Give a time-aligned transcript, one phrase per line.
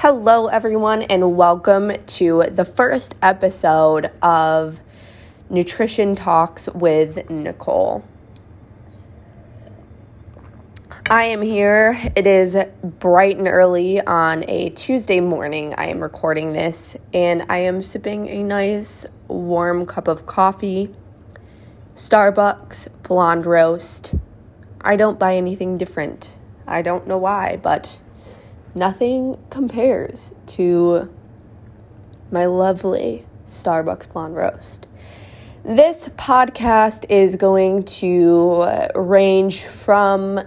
[0.00, 4.78] Hello, everyone, and welcome to the first episode of
[5.48, 8.04] Nutrition Talks with Nicole.
[11.08, 11.98] I am here.
[12.14, 15.74] It is bright and early on a Tuesday morning.
[15.78, 20.94] I am recording this, and I am sipping a nice warm cup of coffee.
[21.94, 24.14] Starbucks blonde roast.
[24.82, 26.36] I don't buy anything different.
[26.66, 27.98] I don't know why, but
[28.76, 31.10] nothing compares to
[32.30, 34.86] my lovely Starbucks blonde roast.
[35.64, 40.40] This podcast is going to range from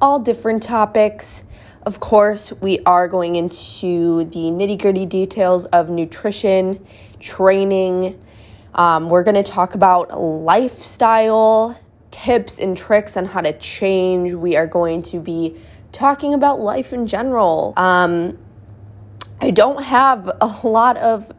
[0.00, 1.44] all different topics.
[1.82, 6.84] Of course, we are going into the nitty gritty details of nutrition,
[7.18, 8.18] training.
[8.74, 11.78] Um, we're going to talk about lifestyle
[12.10, 14.32] tips and tricks on how to change.
[14.32, 15.56] We are going to be
[15.92, 17.72] talking about life in general.
[17.76, 18.38] Um,
[19.40, 21.32] I don't have a lot of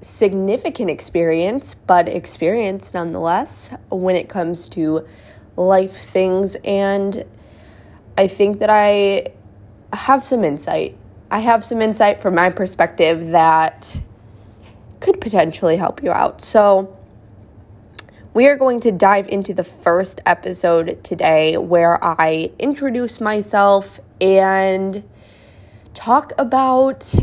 [0.00, 5.06] significant experience, but experience nonetheless when it comes to
[5.56, 6.56] life things.
[6.64, 7.24] And
[8.18, 9.28] I think that I
[9.92, 10.96] have some insight.
[11.30, 14.02] I have some insight from my perspective that
[15.00, 16.40] could potentially help you out.
[16.42, 16.96] So,
[18.34, 25.04] we are going to dive into the first episode today where I introduce myself and
[25.94, 27.14] talk about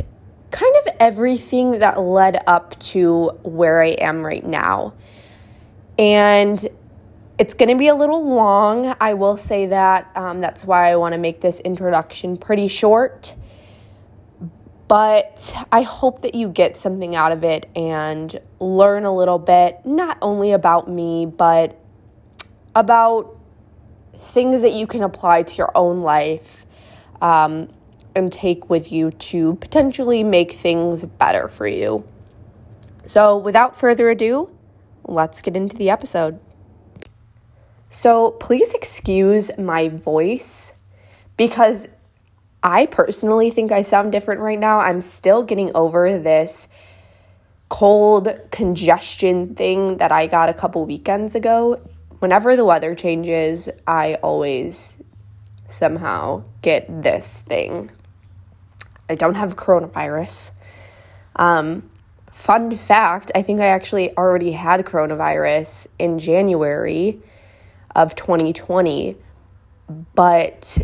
[0.52, 4.94] kind of everything that led up to where I am right now.
[6.00, 6.66] And
[7.38, 8.96] it's going to be a little long.
[9.02, 10.10] I will say that.
[10.16, 13.36] Um, that's why I want to make this introduction pretty short.
[14.92, 19.80] But I hope that you get something out of it and learn a little bit,
[19.86, 21.80] not only about me, but
[22.76, 23.38] about
[24.14, 26.66] things that you can apply to your own life
[27.22, 27.70] um,
[28.18, 32.06] and take with you to potentially make things better for you.
[33.06, 34.50] So, without further ado,
[35.06, 36.38] let's get into the episode.
[37.86, 40.74] So, please excuse my voice
[41.38, 41.88] because
[42.64, 44.80] I personally think I sound different right now.
[44.80, 46.68] I'm still getting over this
[47.70, 51.82] cold congestion thing that I got a couple weekends ago.
[52.20, 54.98] Whenever the weather changes, I always
[55.68, 57.90] somehow get this thing.
[59.10, 60.52] I don't have coronavirus.
[61.36, 61.90] Um,
[62.32, 67.20] fun fact I think I actually already had coronavirus in January
[67.96, 69.18] of 2020,
[70.14, 70.78] but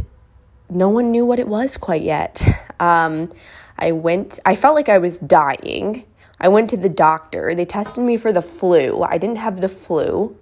[0.69, 2.44] no one knew what it was quite yet.
[2.79, 3.31] Um,
[3.79, 6.05] I went, I felt like I was dying.
[6.39, 7.55] I went to the doctor.
[7.55, 9.01] They tested me for the flu.
[9.01, 10.38] I didn't have the flu,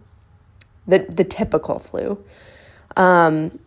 [0.86, 2.24] the, the typical flu.
[2.98, 3.60] Um,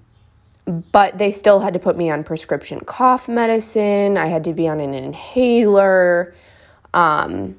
[0.92, 4.18] but they still had to put me on prescription cough medicine.
[4.18, 6.34] I had to be on an inhaler.
[6.92, 7.58] Um,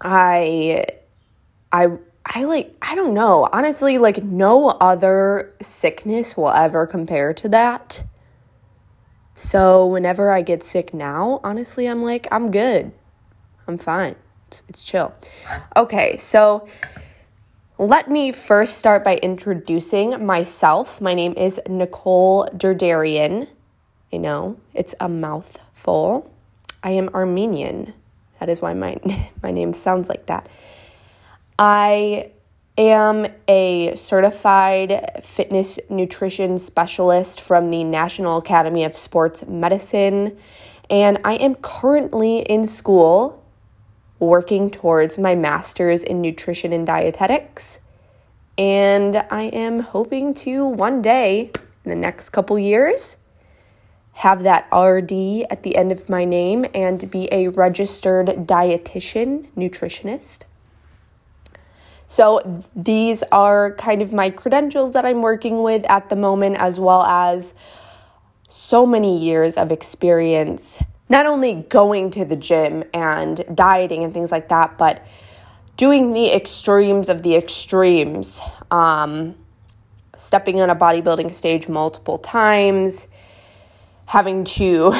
[0.00, 0.86] I,
[1.70, 1.90] I,
[2.24, 3.48] I like, I don't know.
[3.52, 8.04] Honestly, like, no other sickness will ever compare to that.
[9.34, 12.92] So, whenever I get sick now, honestly, I'm like, I'm good.
[13.66, 14.16] I'm fine.
[14.68, 15.14] It's, chill.
[15.76, 16.68] Okay, so
[17.78, 21.00] let me first start by introducing myself.
[21.00, 23.48] My name is Nicole Derdarian.
[24.12, 26.30] I know it's a mouthful.
[26.82, 27.94] I am Armenian.
[28.40, 28.98] That is why my,
[29.42, 30.48] my name sounds like that.
[31.62, 32.30] I
[32.78, 40.38] am a certified fitness nutrition specialist from the National Academy of Sports Medicine,
[40.88, 43.44] and I am currently in school
[44.18, 47.80] working towards my master's in nutrition and dietetics.
[48.56, 51.50] And I am hoping to one day
[51.84, 53.18] in the next couple years
[54.12, 60.46] have that RD at the end of my name and be a registered dietitian, nutritionist.
[62.10, 66.80] So these are kind of my credentials that I'm working with at the moment, as
[66.80, 67.54] well as
[68.50, 74.32] so many years of experience not only going to the gym and dieting and things
[74.32, 75.06] like that, but
[75.76, 78.40] doing the extremes of the extremes,
[78.72, 79.36] um,
[80.16, 83.06] stepping on a bodybuilding stage multiple times,
[84.06, 84.92] having to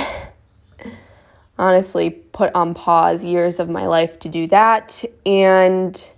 [1.58, 6.12] honestly put on pause years of my life to do that, and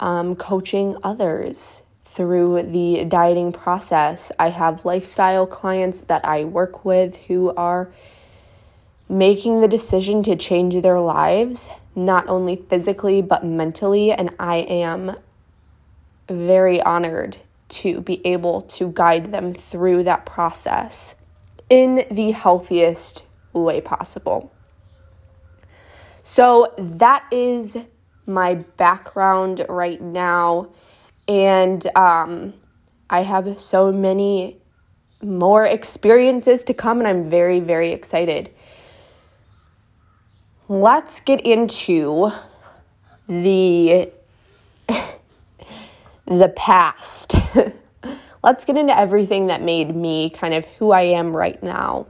[0.00, 4.32] um, coaching others through the dieting process.
[4.38, 7.92] I have lifestyle clients that I work with who are
[9.08, 14.12] making the decision to change their lives, not only physically, but mentally.
[14.12, 15.16] And I am
[16.28, 17.36] very honored
[17.68, 21.14] to be able to guide them through that process
[21.68, 24.52] in the healthiest way possible.
[26.24, 27.78] So that is
[28.30, 30.68] my background right now.
[31.28, 32.54] And um,
[33.10, 34.56] I have so many
[35.22, 38.50] more experiences to come, and I'm very, very excited.
[40.68, 42.30] Let's get into
[43.28, 44.10] the
[46.26, 47.34] the past.
[48.42, 52.06] Let's get into everything that made me kind of who I am right now.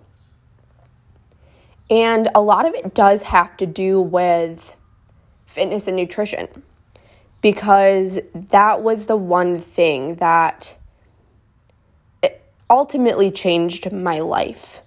[1.91, 4.77] And a lot of it does have to do with
[5.51, 6.49] fitness and nutrition
[7.43, 10.77] because that was the one thing that
[12.71, 14.81] ultimately changed my life.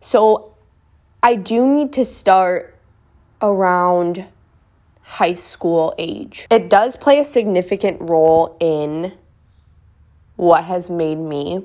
[0.00, 0.54] So
[1.22, 2.74] I do need to start
[3.42, 4.24] around
[5.02, 6.46] high school age.
[6.50, 9.12] It does play a significant role in
[10.36, 11.62] what has made me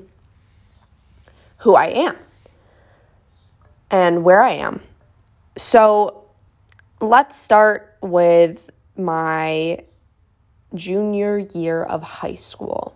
[1.58, 2.16] who I am
[3.90, 4.82] and where I am.
[5.56, 6.24] So
[7.00, 9.78] let's start with my
[10.74, 12.94] junior year of high school.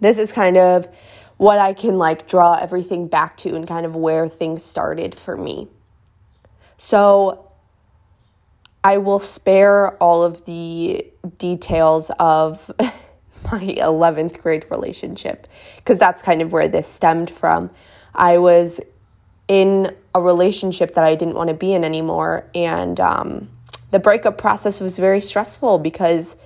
[0.00, 0.88] This is kind of
[1.36, 5.36] what I can like draw everything back to and kind of where things started for
[5.36, 5.68] me.
[6.76, 7.50] So
[8.82, 11.06] I will spare all of the
[11.38, 15.46] details of my 11th grade relationship
[15.76, 17.70] because that's kind of where this stemmed from.
[18.14, 18.80] I was
[19.48, 23.48] in a relationship that I didn't want to be in anymore, and um,
[23.90, 26.36] the breakup process was very stressful because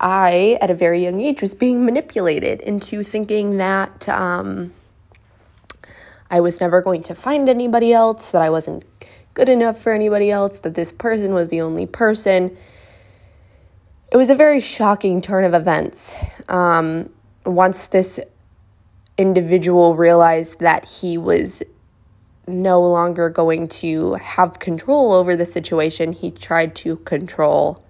[0.00, 4.72] I, at a very young age, was being manipulated into thinking that um,
[6.30, 8.84] I was never going to find anybody else, that I wasn't
[9.34, 12.56] good enough for anybody else, that this person was the only person
[14.14, 16.14] it was a very shocking turn of events.
[16.48, 17.10] Um,
[17.44, 18.20] once this
[19.18, 21.64] individual realized that he was
[22.46, 27.84] no longer going to have control over the situation, he tried to control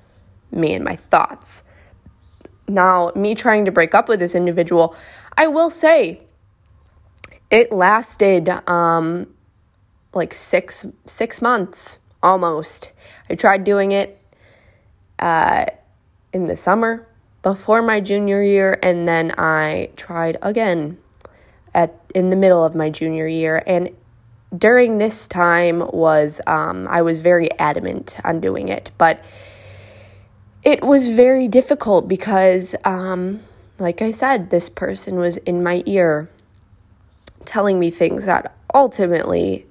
[0.50, 1.64] me and my thoughts.
[2.68, 4.96] Now, me trying to break up with this individual,
[5.36, 6.22] I will say
[7.50, 9.26] it lasted um,
[10.12, 12.92] like six six months almost.
[13.28, 14.20] I tried doing it.
[15.18, 15.66] Uh,
[16.34, 17.06] in the summer
[17.42, 20.98] before my junior year and then I tried again
[21.72, 23.90] at in the middle of my junior year and
[24.56, 29.22] during this time was um, I was very adamant on doing it but
[30.62, 33.40] it was very difficult because um,
[33.78, 36.28] like I said this person was in my ear
[37.44, 39.66] telling me things that ultimately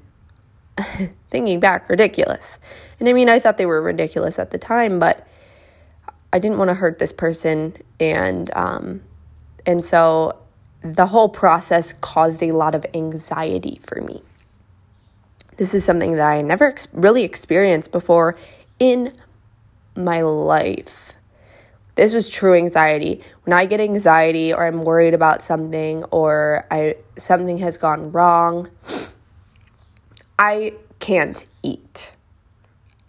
[1.29, 2.59] thinking back ridiculous
[2.99, 5.27] and I mean I thought they were ridiculous at the time but
[6.33, 9.01] I didn't want to hurt this person, and um,
[9.67, 10.35] and so
[10.81, 14.23] the whole process caused a lot of anxiety for me.
[15.57, 18.35] This is something that I never ex- really experienced before
[18.79, 19.13] in
[19.95, 21.13] my life.
[21.95, 23.21] This was true anxiety.
[23.43, 28.69] When I get anxiety or I'm worried about something or I something has gone wrong,
[30.39, 32.15] I can't eat.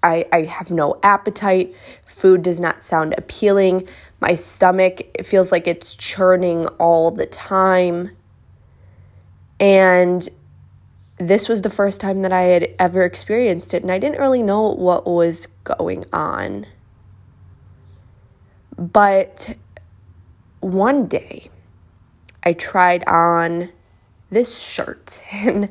[0.02, 1.74] I, I have no appetite.
[2.04, 3.88] Food does not sound appealing.
[4.20, 8.10] My stomach it feels like it's churning all the time.
[9.58, 10.28] And
[11.28, 14.42] this was the first time that I had ever experienced it, and I didn't really
[14.42, 16.66] know what was going on.
[18.76, 19.56] But
[20.60, 21.50] one day,
[22.42, 23.70] I tried on
[24.30, 25.68] this shirt, and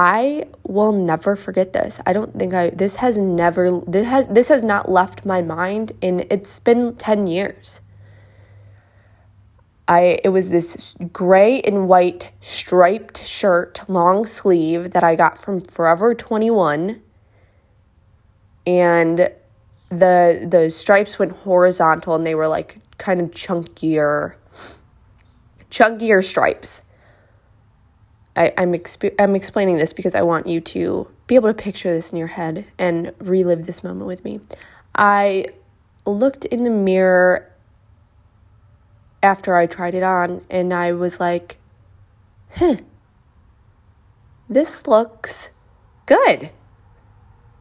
[0.00, 2.00] I will never forget this.
[2.06, 5.92] I don't think I this has never this has this has not left my mind
[6.00, 7.82] and it's been 10 years.
[9.90, 15.60] I it was this gray and white striped shirt, long sleeve that I got from
[15.60, 17.02] Forever 21
[18.66, 19.30] and
[19.88, 24.34] the the stripes went horizontal and they were like kind of chunkier
[25.70, 26.84] chunkier stripes
[28.36, 31.92] I, I'm, exp- I'm explaining this because I want you to be able to picture
[31.92, 34.40] this in your head and relive this moment with me.
[34.94, 35.46] I
[36.06, 37.49] looked in the mirror
[39.22, 41.58] after I tried it on and I was like,
[42.52, 42.76] huh,
[44.48, 45.50] this looks
[46.06, 46.50] good.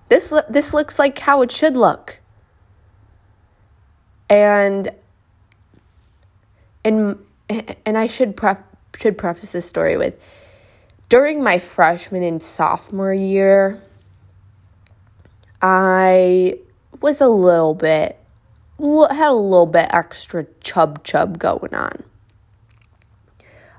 [0.10, 2.20] This, this looks like how it should look.
[4.30, 4.94] And
[6.84, 7.20] and
[7.86, 8.64] and I should pref-
[8.98, 10.20] should preface this story with
[11.10, 13.82] during my freshman and sophomore year,
[15.62, 16.60] I
[17.02, 18.19] was a little bit,
[18.80, 22.04] had a little bit extra chub chub going on.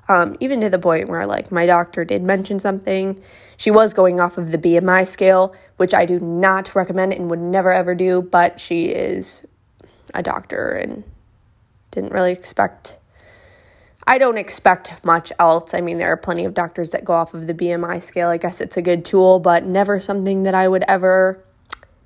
[0.07, 3.21] Um, even to the point where, like, my doctor did mention something.
[3.57, 7.39] She was going off of the BMI scale, which I do not recommend and would
[7.39, 9.45] never ever do, but she is
[10.13, 11.03] a doctor and
[11.91, 12.97] didn't really expect.
[14.05, 15.73] I don't expect much else.
[15.73, 18.29] I mean, there are plenty of doctors that go off of the BMI scale.
[18.29, 21.43] I guess it's a good tool, but never something that I would ever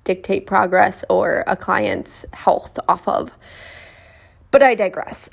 [0.05, 3.38] dictate progress or a client's health off of.
[4.51, 5.29] But I digress.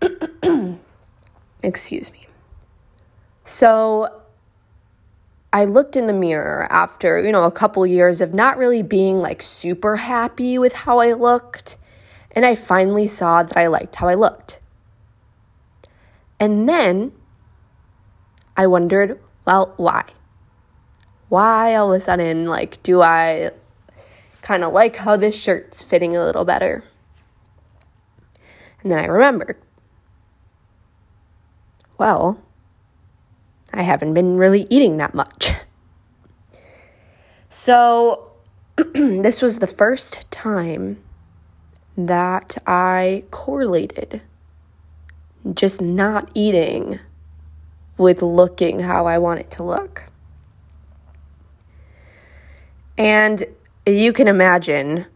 [1.62, 2.24] Excuse me.
[3.44, 4.22] So
[5.52, 9.18] I looked in the mirror after, you know, a couple years of not really being
[9.18, 11.76] like super happy with how I looked.
[12.32, 14.60] And I finally saw that I liked how I looked.
[16.40, 17.12] And then
[18.56, 20.04] I wondered, well, why?
[21.28, 23.50] Why all of a sudden, like, do I
[24.44, 26.84] kind of like how this shirt's fitting a little better.
[28.82, 29.56] And then I remembered,
[31.96, 32.38] well,
[33.72, 35.50] I haven't been really eating that much.
[37.56, 38.32] So,
[38.76, 41.00] this was the first time
[41.96, 44.22] that I correlated
[45.54, 46.98] just not eating
[47.96, 50.02] with looking how I want it to look.
[52.98, 53.44] And
[53.86, 55.06] you can imagine,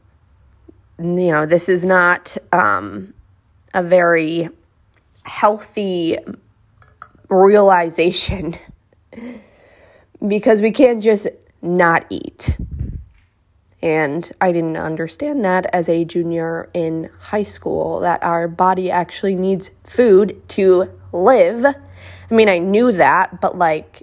[0.98, 3.14] you know, this is not um,
[3.74, 4.50] a very
[5.22, 6.18] healthy
[7.28, 8.56] realization
[10.26, 11.26] because we can't just
[11.62, 12.58] not eat.
[13.80, 19.36] And I didn't understand that as a junior in high school, that our body actually
[19.36, 21.64] needs food to live.
[21.64, 24.02] I mean, I knew that, but like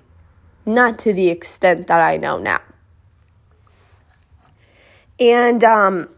[0.65, 2.61] not to the extent that I know now.
[5.19, 6.09] And um,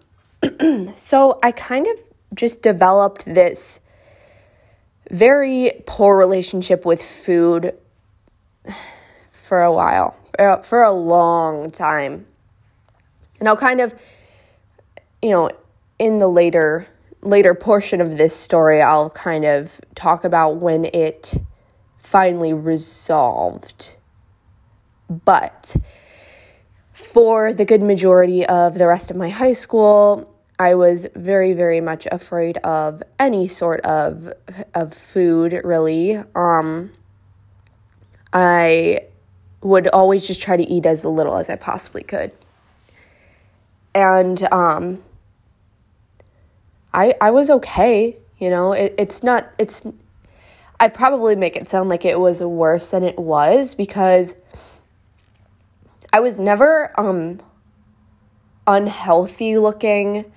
[0.96, 2.00] so I kind of
[2.34, 3.80] just developed this
[5.10, 7.74] very poor relationship with food
[9.32, 12.25] for a while, uh, for a long time.
[13.39, 13.96] And I'll kind of,
[15.22, 15.50] you know,
[16.00, 16.88] in the later
[17.22, 21.36] later portion of this story, I'll kind of talk about when it
[21.98, 23.96] finally resolved.
[25.10, 25.75] But
[27.18, 31.82] for the good majority of the rest of my high school, I was very, very
[31.82, 34.32] much afraid of any sort of
[34.76, 35.60] of food.
[35.64, 36.92] Really, um,
[38.32, 39.00] I
[39.62, 42.32] would always just try to eat as little as I possibly could,
[43.96, 45.02] and um,
[46.94, 48.16] I I was okay.
[48.38, 49.56] You know, it, it's not.
[49.58, 49.82] It's.
[50.80, 54.36] I probably make it sound like it was worse than it was because
[56.12, 57.40] I was never um
[58.66, 60.32] unhealthy looking.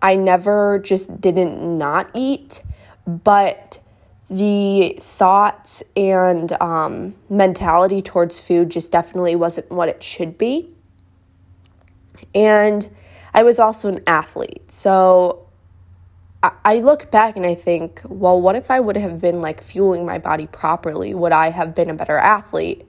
[0.00, 2.62] I never just didn't not eat,
[3.06, 3.80] but
[4.30, 10.70] the thoughts and um, mentality towards food just definitely wasn't what it should be.
[12.34, 12.88] And
[13.32, 14.70] I was also an athlete.
[14.70, 15.46] So
[16.42, 19.62] I, I look back and I think, well, what if I would have been like
[19.62, 21.14] fueling my body properly?
[21.14, 22.87] Would I have been a better athlete?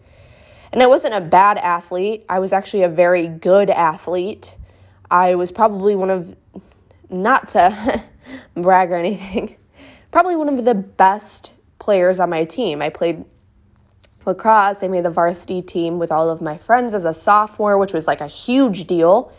[0.72, 2.26] And I wasn't a bad athlete.
[2.30, 4.56] I was actually a very good athlete.
[5.10, 6.36] I was probably one of,
[7.10, 8.04] not to
[8.56, 9.56] brag or anything,
[10.12, 12.82] probably one of the best players on my team.
[12.82, 13.26] I played
[14.26, 14.84] lacrosse.
[14.84, 18.06] I made the varsity team with all of my friends as a sophomore, which was
[18.06, 19.34] like a huge deal.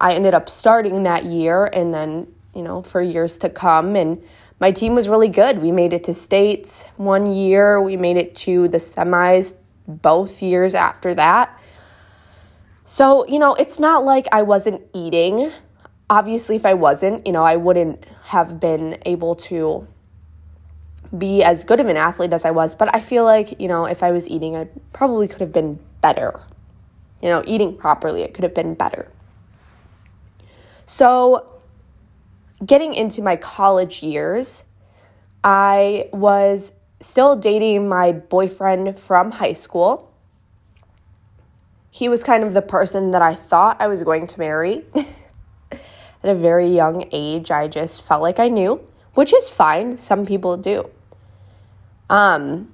[0.00, 3.94] I ended up starting that year and then, you know, for years to come.
[3.94, 4.22] And
[4.58, 5.58] my team was really good.
[5.58, 9.54] We made it to states one year, we made it to the semis
[9.86, 11.58] both years after that.
[12.84, 15.50] So, you know, it's not like I wasn't eating.
[16.10, 19.86] Obviously, if I wasn't, you know, I wouldn't have been able to
[21.16, 22.74] be as good of an athlete as I was.
[22.74, 25.78] But I feel like, you know, if I was eating, I probably could have been
[26.00, 26.40] better.
[27.20, 29.10] You know, eating properly, it could have been better.
[30.86, 31.60] So,
[32.64, 34.64] getting into my college years,
[35.44, 40.10] I was still dating my boyfriend from high school.
[41.90, 44.84] He was kind of the person that I thought I was going to marry.
[45.72, 48.80] At a very young age, I just felt like I knew,
[49.14, 49.96] which is fine.
[49.96, 50.88] Some people do.
[52.08, 52.72] Um,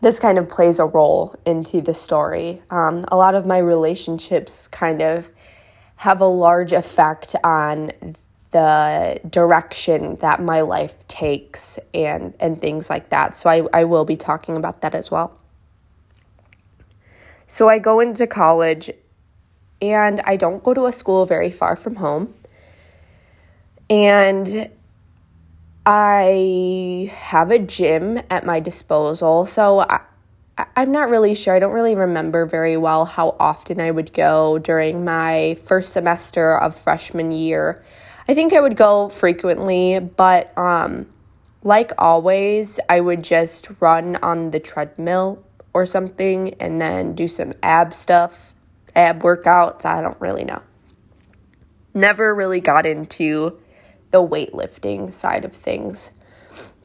[0.00, 2.62] this kind of plays a role into the story.
[2.70, 5.30] Um, a lot of my relationships kind of
[5.96, 7.90] have a large effect on
[8.50, 13.34] the direction that my life takes and and things like that.
[13.34, 15.38] So I, I will be talking about that as well.
[17.46, 18.90] So I go into college
[19.80, 22.34] and I don't go to a school very far from home.
[23.90, 24.70] And
[25.86, 30.00] I have a gym at my disposal, so I,
[30.76, 31.54] I'm not really sure.
[31.54, 36.58] I don't really remember very well how often I would go during my first semester
[36.58, 37.82] of freshman year.
[38.28, 41.06] I think I would go frequently, but um,
[41.62, 45.42] like always, I would just run on the treadmill
[45.72, 48.54] or something and then do some ab stuff,
[48.94, 49.86] ab workouts.
[49.86, 50.62] I don't really know.
[51.94, 53.58] Never really got into
[54.10, 56.10] the weightlifting side of things.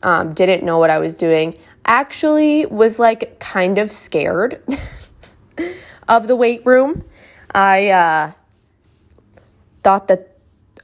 [0.01, 1.57] Um, didn't know what I was doing.
[1.85, 4.61] Actually, was like kind of scared
[6.07, 7.03] of the weight room.
[7.53, 8.31] I uh,
[9.83, 10.32] thought that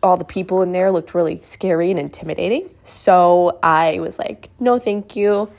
[0.02, 2.70] all the people in there looked really scary and intimidating.
[2.86, 5.52] So I was like, no, thank you.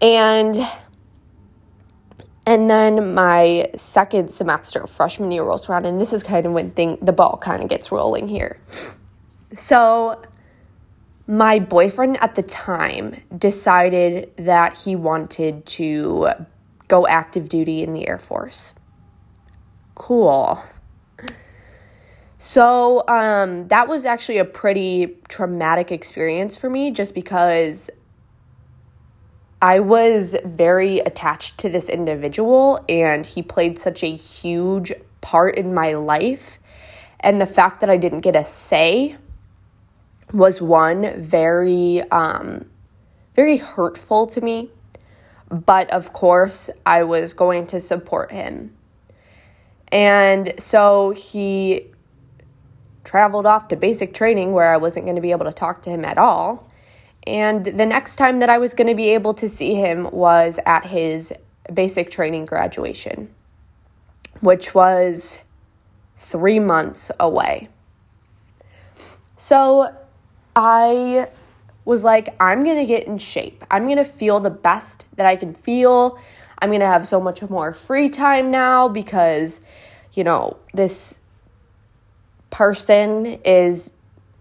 [0.00, 0.56] And
[2.46, 6.52] and then my second semester of freshman year rolls around, and this is kind of
[6.52, 8.58] when thing the ball kind of gets rolling here.
[9.54, 10.22] So
[11.26, 16.28] my boyfriend at the time decided that he wanted to
[16.88, 18.72] go active duty in the Air Force.
[19.94, 20.62] Cool.
[22.38, 27.90] So, um, that was actually a pretty traumatic experience for me just because
[29.60, 35.74] I was very attached to this individual and he played such a huge part in
[35.74, 36.60] my life.
[37.18, 39.16] And the fact that I didn't get a say
[40.32, 42.70] was one very, um,
[43.34, 44.70] very hurtful to me.
[45.48, 48.76] But of course, I was going to support him.
[49.90, 51.86] And so he
[53.08, 55.90] traveled off to basic training where I wasn't going to be able to talk to
[55.90, 56.68] him at all.
[57.26, 60.60] And the next time that I was going to be able to see him was
[60.66, 61.32] at his
[61.72, 63.34] basic training graduation,
[64.40, 65.40] which was
[66.18, 67.70] three months away.
[69.36, 69.96] So
[70.54, 71.28] I
[71.86, 73.64] was like, I'm going to get in shape.
[73.70, 76.20] I'm going to feel the best that I can feel.
[76.60, 79.62] I'm going to have so much more free time now because,
[80.12, 81.17] you know, this
[82.50, 83.92] person is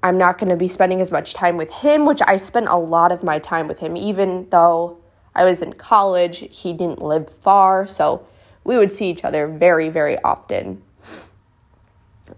[0.03, 2.77] I'm not going to be spending as much time with him, which I spent a
[2.77, 4.99] lot of my time with him, even though
[5.35, 6.45] I was in college.
[6.55, 8.25] He didn't live far, so
[8.63, 10.83] we would see each other very, very often.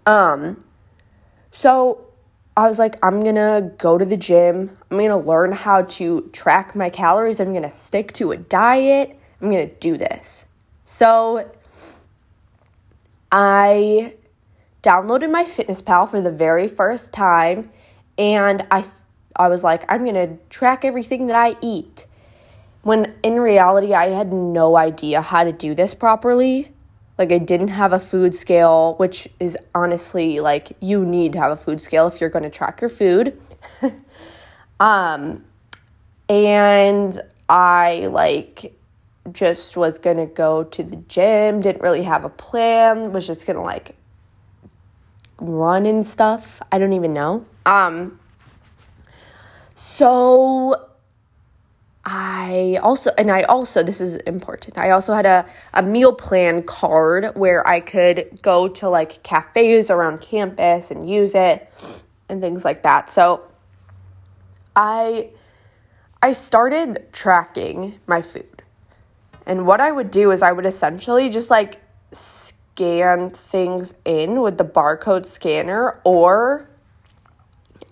[0.06, 0.64] Um,
[1.50, 2.06] so
[2.56, 4.76] I was like, I'm gonna go to the gym.
[4.90, 7.40] I'm gonna learn how to track my calories.
[7.40, 9.18] I'm gonna stick to a diet.
[9.40, 10.46] I'm gonna do this.
[10.84, 11.50] So
[13.30, 14.14] I
[14.82, 17.70] downloaded MyFitnessPal for the very first time
[18.18, 18.84] and I
[19.36, 22.06] I was like I'm to track everything that I eat.
[22.82, 26.72] When in reality I had no idea how to do this properly.
[27.18, 31.52] Like I didn't have a food scale, which is honestly like you need to have
[31.52, 33.38] a food scale if you're to track your food.
[34.80, 35.44] um
[36.28, 38.74] and I like
[39.32, 43.62] just was to go to the gym, didn't really have a plan, was just to
[43.62, 43.94] like
[45.40, 46.60] run and stuff.
[46.70, 47.44] I don't even know.
[47.66, 48.20] Um,
[49.74, 50.88] so
[52.04, 56.62] I also, and I also, this is important, I also had a, a meal plan
[56.62, 61.70] card where I could go to like cafes around campus and use it
[62.28, 63.10] and things like that.
[63.10, 63.42] So
[64.74, 65.30] I,
[66.22, 68.62] I started tracking my food.
[69.46, 71.80] And what I would do is I would essentially just like
[72.80, 76.66] scan things in with the barcode scanner, or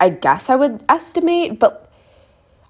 [0.01, 1.93] I guess I would estimate, but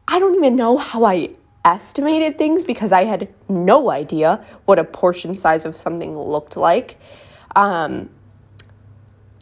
[0.09, 4.85] I don't even know how I estimated things because I had no idea what a
[4.85, 6.97] portion size of something looked like.
[7.55, 8.11] Um,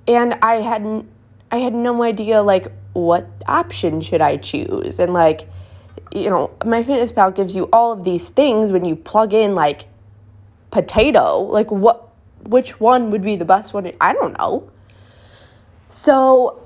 [0.06, 1.08] and I hadn't
[1.50, 5.48] I had no idea like what option should I choose and like
[6.12, 9.54] you know my fitness pal gives you all of these things when you plug in
[9.54, 9.86] like
[10.70, 12.05] potato like what
[12.46, 13.90] which one would be the best one.
[14.00, 14.70] I don't know.
[15.88, 16.62] So,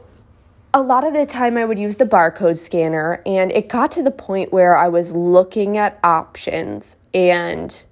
[0.72, 4.02] a lot of the time I would use the barcode scanner, and it got to
[4.02, 6.96] the point where I was looking at options.
[7.12, 7.84] And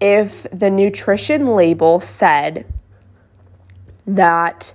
[0.00, 2.66] if the nutrition label said
[4.06, 4.74] that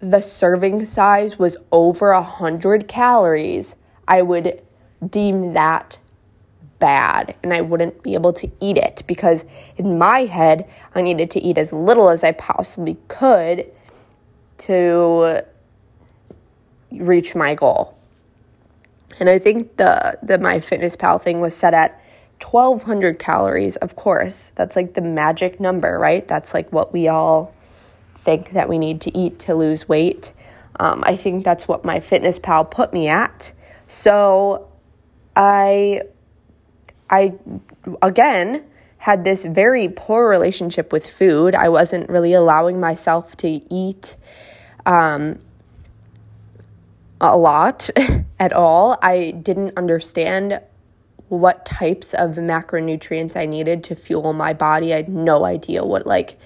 [0.00, 3.76] the serving size was over 100 calories,
[4.08, 4.60] I would
[5.08, 6.00] deem that
[6.82, 9.44] bad and I wouldn't be able to eat it because
[9.76, 13.70] in my head, I needed to eat as little as I possibly could
[14.58, 15.44] to
[16.90, 17.96] reach my goal.
[19.20, 22.00] And I think the the MyFitnessPal thing was set at
[22.42, 24.50] 1200 calories, of course.
[24.56, 26.26] That's like the magic number, right?
[26.26, 27.54] That's like what we all
[28.16, 30.32] think that we need to eat to lose weight.
[30.80, 33.52] Um, I think that's what my fitness pal put me at.
[33.86, 34.68] So
[35.36, 36.02] I,
[37.12, 37.38] I
[38.00, 38.64] again
[38.98, 41.54] had this very poor relationship with food.
[41.54, 44.16] I wasn't really allowing myself to eat
[44.86, 45.38] um,
[47.20, 47.90] a lot
[48.40, 48.98] at all.
[49.02, 50.60] I didn't understand
[51.28, 54.92] what types of macronutrients I needed to fuel my body.
[54.92, 56.38] I had no idea what like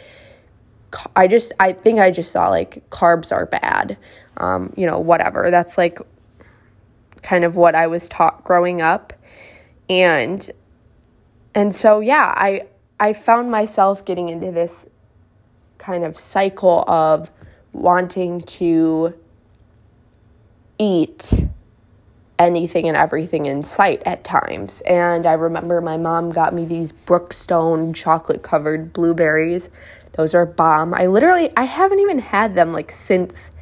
[1.14, 3.96] I just I think I just saw like carbs are bad.
[4.36, 5.50] Um, you know, whatever.
[5.50, 5.98] That's like
[7.22, 9.12] kind of what I was taught growing up.
[9.88, 10.50] And
[11.54, 12.66] and so yeah, I
[12.98, 14.86] I found myself getting into this
[15.78, 17.30] kind of cycle of
[17.72, 19.14] wanting to
[20.78, 21.46] eat
[22.38, 24.82] anything and everything in sight at times.
[24.82, 29.70] And I remember my mom got me these Brookstone chocolate covered blueberries.
[30.12, 30.94] Those are bomb.
[30.94, 33.52] I literally I haven't even had them like since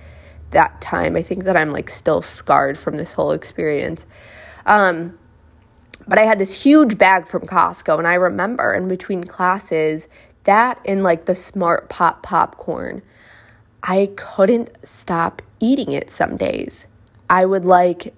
[0.50, 1.16] that time.
[1.16, 4.06] I think that I'm like still scarred from this whole experience.
[4.66, 5.18] Um
[6.06, 10.08] but I had this huge bag from Costco and I remember in between classes
[10.44, 13.02] that and like the smart pop popcorn.
[13.82, 16.86] I couldn't stop eating it some days.
[17.28, 18.14] I would like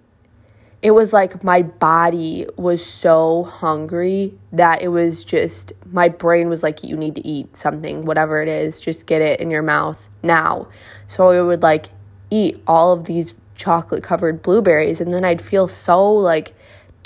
[0.82, 6.62] it was like my body was so hungry that it was just my brain was
[6.62, 10.08] like you need to eat something whatever it is just get it in your mouth
[10.22, 10.68] now
[11.06, 11.86] so i would like
[12.30, 16.54] eat all of these chocolate covered blueberries and then i'd feel so like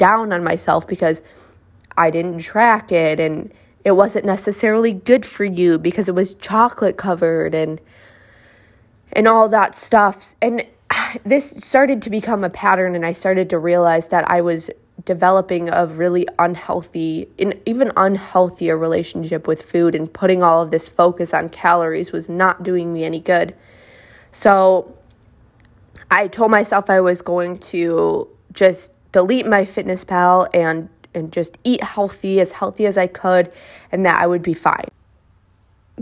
[0.00, 1.22] down on myself because
[1.96, 3.52] i didn't track it and
[3.84, 7.80] it wasn't necessarily good for you because it was chocolate covered and
[9.12, 10.64] and all that stuff and
[11.24, 14.70] this started to become a pattern and I started to realize that I was
[15.04, 20.88] developing a really unhealthy an even unhealthier relationship with food and putting all of this
[20.88, 23.54] focus on calories was not doing me any good.
[24.32, 24.94] So
[26.10, 31.58] I told myself I was going to just delete my fitness pal and and just
[31.64, 33.50] eat healthy as healthy as I could
[33.90, 34.88] and that I would be fine.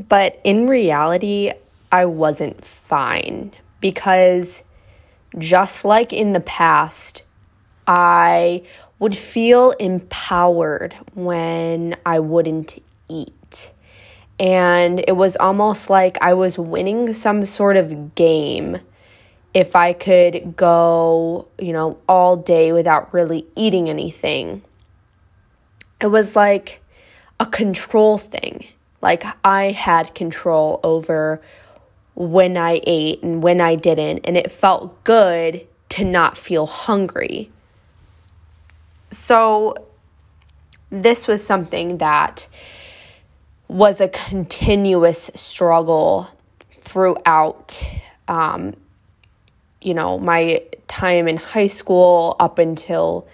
[0.09, 1.53] But in reality,
[1.90, 4.62] I wasn't fine because
[5.38, 7.23] just like in the past,
[7.87, 8.62] I
[8.99, 13.73] would feel empowered when I wouldn't eat.
[14.38, 18.79] And it was almost like I was winning some sort of game
[19.55, 24.63] if I could go, you know, all day without really eating anything.
[26.01, 26.81] It was like
[27.41, 28.67] a control thing.
[29.01, 31.41] Like I had control over
[32.15, 37.51] when I ate and when I didn't, and it felt good to not feel hungry.
[39.11, 39.77] So,
[40.91, 42.49] this was something that
[43.69, 46.29] was a continuous struggle
[46.81, 47.89] throughout,
[48.27, 48.75] um,
[49.81, 53.27] you know, my time in high school up until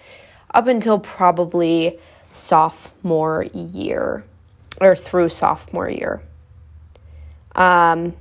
[0.53, 1.99] up until probably
[2.31, 4.23] sophomore year
[4.79, 6.21] or through sophomore year.
[7.55, 8.13] Um,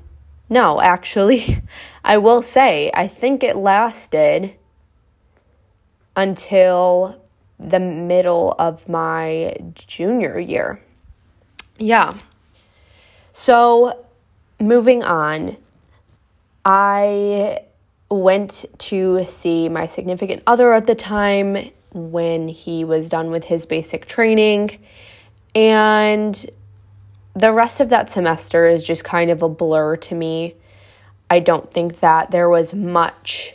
[0.49, 1.63] no, actually,
[2.05, 4.55] I will say, I think it lasted
[6.17, 7.21] until
[7.59, 10.81] the middle of my junior year.
[11.79, 12.15] Yeah.
[13.33, 14.05] So,
[14.61, 15.57] moving on,
[16.65, 17.63] I
[18.21, 23.67] went to see my significant other at the time when he was done with his
[23.67, 24.79] basic training.
[25.55, 26.51] And
[27.35, 30.55] the rest of that semester is just kind of a blur to me.
[31.31, 33.55] I don't think that there was much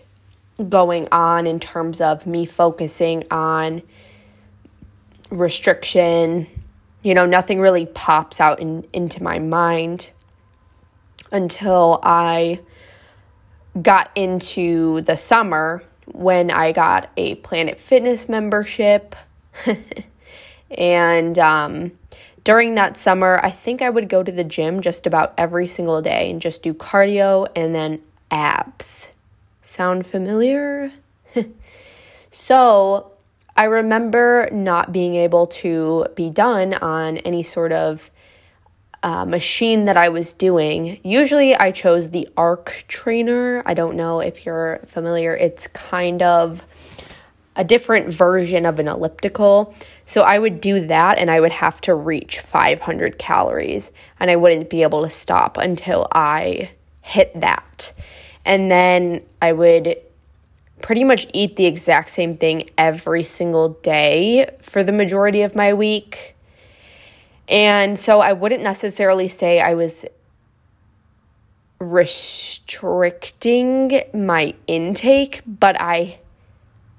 [0.67, 3.81] going on in terms of me focusing on
[5.29, 6.47] restriction.
[7.03, 10.09] You know, nothing really pops out in, into my mind
[11.31, 12.59] until I
[13.81, 19.15] got into the summer when I got a Planet Fitness membership.
[20.71, 21.91] and um,
[22.43, 26.01] during that summer, I think I would go to the gym just about every single
[26.01, 28.01] day and just do cardio and then
[28.31, 29.11] abs.
[29.61, 30.91] Sound familiar?
[32.31, 33.11] so,
[33.55, 38.09] I remember not being able to be done on any sort of
[39.03, 40.99] uh, machine that I was doing.
[41.03, 43.63] Usually, I chose the Arc Trainer.
[43.65, 46.63] I don't know if you're familiar, it's kind of
[47.55, 49.73] a different version of an elliptical.
[50.05, 54.37] So I would do that and I would have to reach 500 calories and I
[54.37, 57.93] wouldn't be able to stop until I hit that.
[58.45, 59.97] And then I would
[60.81, 65.73] pretty much eat the exact same thing every single day for the majority of my
[65.73, 66.35] week.
[67.49, 70.05] And so I wouldn't necessarily say I was
[71.79, 76.19] restricting my intake, but I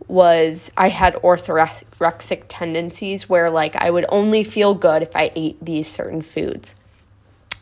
[0.08, 5.64] was I had orthorexic tendencies where like I would only feel good if I ate
[5.64, 6.74] these certain foods.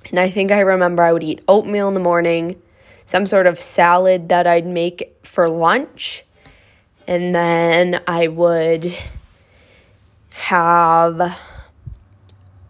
[0.08, 2.58] And I think I remember I would eat oatmeal in the morning,
[3.04, 6.24] some sort of salad that I'd make for lunch,
[7.06, 8.94] and then I would
[10.32, 11.38] have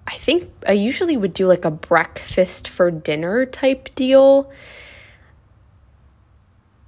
[0.09, 4.51] I think I usually would do like a breakfast for dinner type deal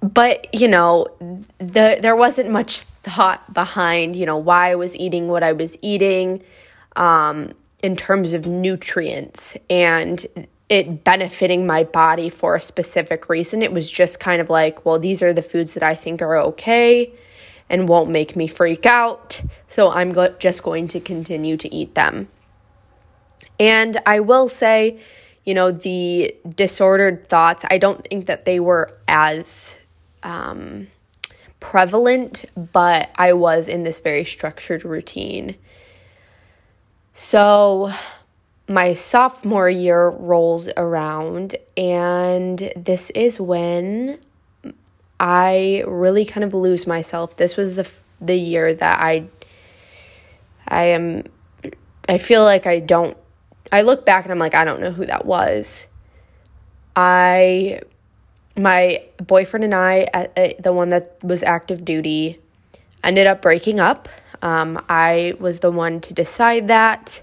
[0.00, 1.06] but you know
[1.58, 5.76] the there wasn't much thought behind you know why I was eating what I was
[5.82, 6.42] eating
[6.96, 7.52] um,
[7.82, 10.24] in terms of nutrients and
[10.70, 13.60] it benefiting my body for a specific reason.
[13.60, 16.36] It was just kind of like, well, these are the foods that I think are
[16.38, 17.12] okay
[17.68, 19.42] and won't make me freak out.
[19.66, 22.28] So I'm go- just going to continue to eat them.
[23.60, 24.98] And I will say,
[25.44, 29.78] you know, the disordered thoughts, I don't think that they were as
[30.22, 30.88] um,
[31.60, 35.56] prevalent, but I was in this very structured routine.
[37.12, 37.92] So
[38.66, 44.18] my sophomore year rolls around, and this is when
[45.18, 47.36] I really kind of lose myself.
[47.36, 47.90] This was the
[48.22, 49.26] the year that I
[50.68, 51.24] I am
[52.08, 53.16] I feel like I don't
[53.72, 55.86] I look back and I'm like I don't know who that was.
[56.96, 57.80] I
[58.56, 62.38] my boyfriend and I, uh, the one that was active duty,
[63.02, 64.08] ended up breaking up.
[64.42, 67.22] Um, I was the one to decide that.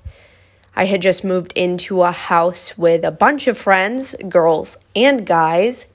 [0.75, 5.87] I had just moved into a house with a bunch of friends, girls and guys.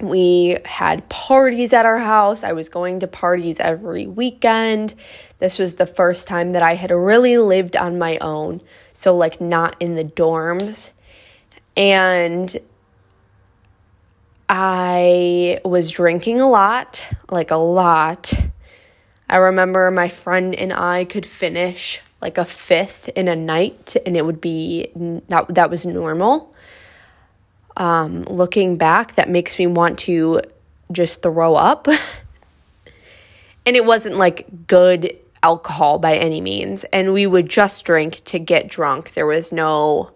[0.00, 2.44] We had parties at our house.
[2.44, 4.94] I was going to parties every weekend.
[5.38, 8.60] This was the first time that I had really lived on my own,
[8.92, 10.90] so like not in the dorms.
[11.76, 12.54] And
[14.48, 18.32] I was drinking a lot, like a lot.
[19.28, 24.16] I remember my friend and I could finish like a fifth in a night, and
[24.16, 24.90] it would be
[25.28, 26.54] that that was normal.
[27.76, 30.40] Um, looking back, that makes me want to
[30.92, 31.88] just throw up.
[33.66, 36.84] and it wasn't like good alcohol by any means.
[36.84, 39.12] And we would just drink to get drunk.
[39.14, 40.12] There was no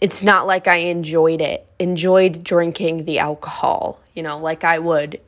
[0.00, 5.20] it's not like I enjoyed it, enjoyed drinking the alcohol, you know, like I would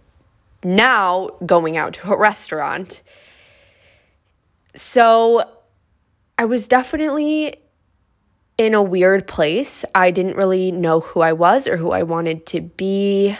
[0.62, 3.02] now going out to a restaurant.
[4.74, 5.48] So
[6.38, 7.56] I was definitely
[8.60, 9.86] in a weird place.
[9.94, 13.34] I didn't really know who I was or who I wanted to be.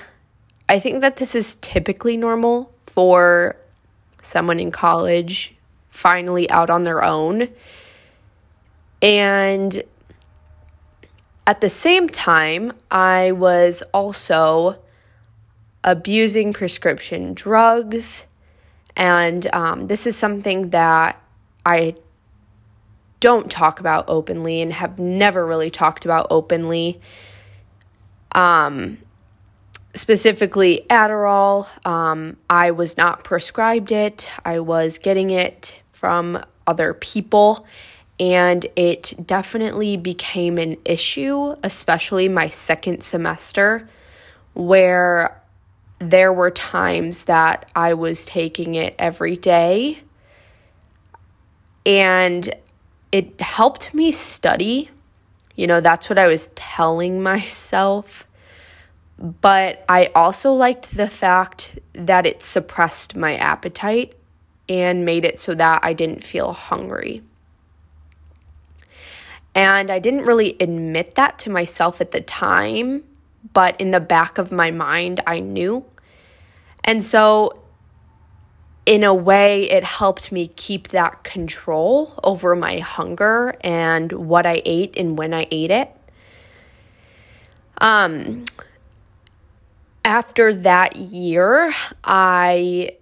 [0.67, 3.55] I think that this is typically normal for
[4.23, 5.55] someone in college
[5.91, 7.49] finally out on their own.
[9.03, 9.83] And
[11.47, 14.79] at the same time, I was also
[15.85, 18.25] abusing prescription drugs.
[18.97, 21.23] And um, this is something that
[21.67, 21.97] I
[23.21, 27.01] don't talk about openly and have never really talked about openly.
[28.33, 28.99] Um,
[29.95, 31.69] specifically, Adderall.
[31.87, 37.67] Um, I was not prescribed it, I was getting it from other people
[38.21, 43.89] and it definitely became an issue, especially my second semester,
[44.53, 45.43] where
[46.01, 50.01] there were times that I was taking it every day.
[51.87, 52.55] And
[53.13, 54.91] it helped me study.
[55.57, 58.27] You know, that's what I was telling myself.
[59.19, 64.15] But I also liked the fact that it suppressed my appetite
[64.69, 67.23] and made it so that I didn't feel hungry.
[69.55, 73.03] And I didn't really admit that to myself at the time,
[73.53, 75.85] but in the back of my mind, I knew.
[76.85, 77.60] And so,
[78.87, 84.63] in a way, it helped me keep that control over my hunger and what I
[84.65, 85.91] ate and when I ate it.
[87.79, 88.45] Um,
[90.05, 92.97] after that year, I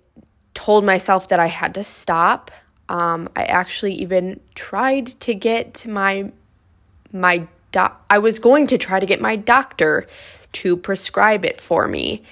[0.54, 2.50] told myself that I had to stop.
[2.88, 6.32] Um, I actually even tried to get my
[7.12, 10.06] my doc- I was going to try to get my doctor
[10.52, 12.22] to prescribe it for me.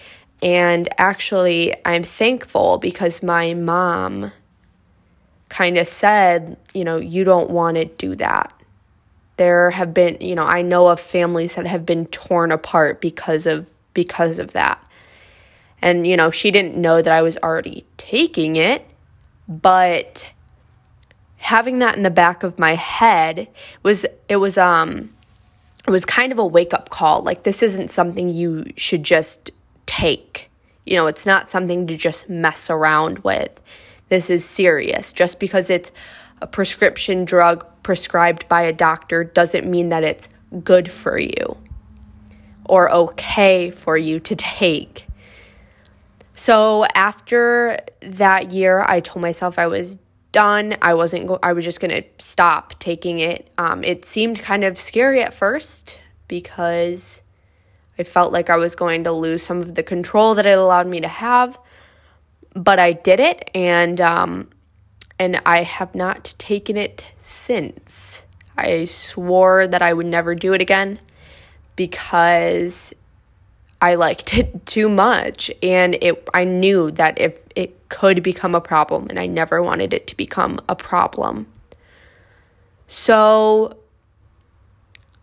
[0.43, 4.33] And actually, I'm thankful because my mom
[5.49, 8.53] kind of said, you know, you don't want to do that.
[9.37, 13.47] There have been, you know, I know of families that have been torn apart because
[13.47, 14.83] of because of that.
[15.81, 18.87] And you know, she didn't know that I was already taking it,
[19.49, 20.33] but
[21.37, 23.49] having that in the back of my head
[23.83, 25.11] was it was um
[25.87, 27.23] it was kind of a wake up call.
[27.23, 29.51] Like, this isn't something you should just
[30.01, 30.51] take.
[30.85, 33.61] You know, it's not something to just mess around with.
[34.09, 35.13] This is serious.
[35.13, 35.91] Just because it's
[36.41, 40.29] a prescription drug prescribed by a doctor doesn't mean that it's
[40.63, 41.57] good for you
[42.65, 45.07] or okay for you to take.
[46.35, 49.99] So after that year, I told myself I was
[50.33, 50.77] done.
[50.83, 51.29] I wasn't.
[51.29, 53.49] Go- I was just gonna stop taking it.
[53.57, 57.23] Um, it seemed kind of scary at first because
[57.99, 60.87] I felt like I was going to lose some of the control that it allowed
[60.87, 61.59] me to have.
[62.55, 64.49] But I did it, and um,
[65.19, 68.23] and I have not taken it since.
[68.57, 70.99] I swore that I would never do it again
[71.75, 72.95] because
[73.81, 78.61] I liked it too much and it I knew that if it could become a
[78.61, 81.47] problem and I never wanted it to become a problem.
[82.89, 83.77] So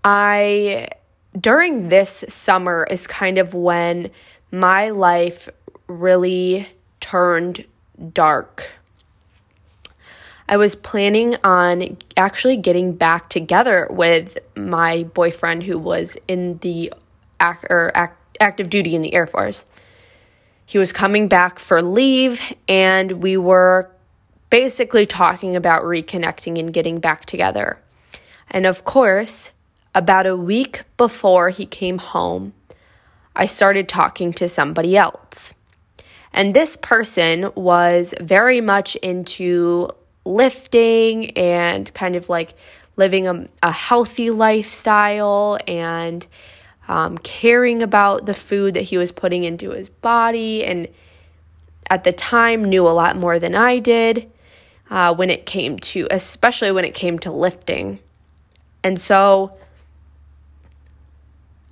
[0.04, 0.90] I
[1.40, 4.12] during this summer is kind of when
[4.52, 5.50] my life
[5.88, 6.68] really
[7.00, 7.66] turned
[8.14, 8.72] dark.
[10.48, 16.94] I was planning on actually getting back together with my boyfriend who was in the
[17.40, 19.66] act, or act, active duty in the Air Force.
[20.66, 23.90] He was coming back for leave, and we were
[24.50, 27.80] basically talking about reconnecting and getting back together.
[28.50, 29.52] And of course,
[29.96, 32.54] about a week before he came home,
[33.36, 35.54] I started talking to somebody else.
[36.32, 39.90] And this person was very much into
[40.26, 42.56] lifting and kind of like
[42.96, 46.26] living a, a healthy lifestyle and
[46.88, 50.64] um, caring about the food that he was putting into his body.
[50.64, 50.88] And
[51.90, 54.32] at the time, knew a lot more than I did
[54.90, 58.00] uh, when it came to, especially when it came to lifting.
[58.84, 59.58] And so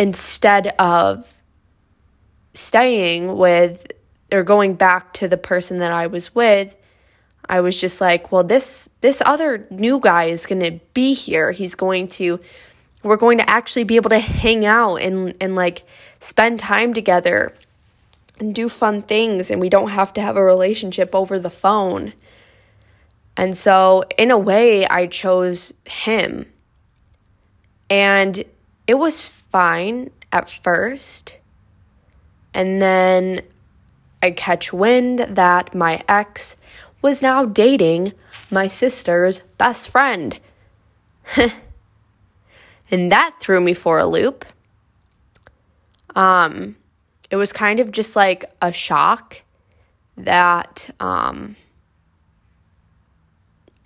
[0.02, 1.32] instead of
[2.56, 3.86] staying with
[4.32, 6.76] or going back to the person that I was with,
[7.48, 11.52] I was just like, well, this this other new guy is going to be here.
[11.52, 12.40] He's going to
[13.04, 15.84] we're going to actually be able to hang out and and like
[16.20, 17.54] spend time together
[18.40, 22.14] and do fun things and we don't have to have a relationship over the phone.
[23.38, 26.48] And so, in a way, I chose him.
[27.88, 28.44] And
[28.92, 31.38] it was fine at first.
[32.54, 33.42] And then
[34.22, 36.58] I catch wind that my ex
[37.02, 38.12] was now dating
[38.52, 40.38] my sister's best friend.
[42.92, 44.44] and that threw me for a loop.
[46.14, 46.76] Um,
[47.30, 49.42] it was kind of just like a shock
[50.18, 51.56] that, um,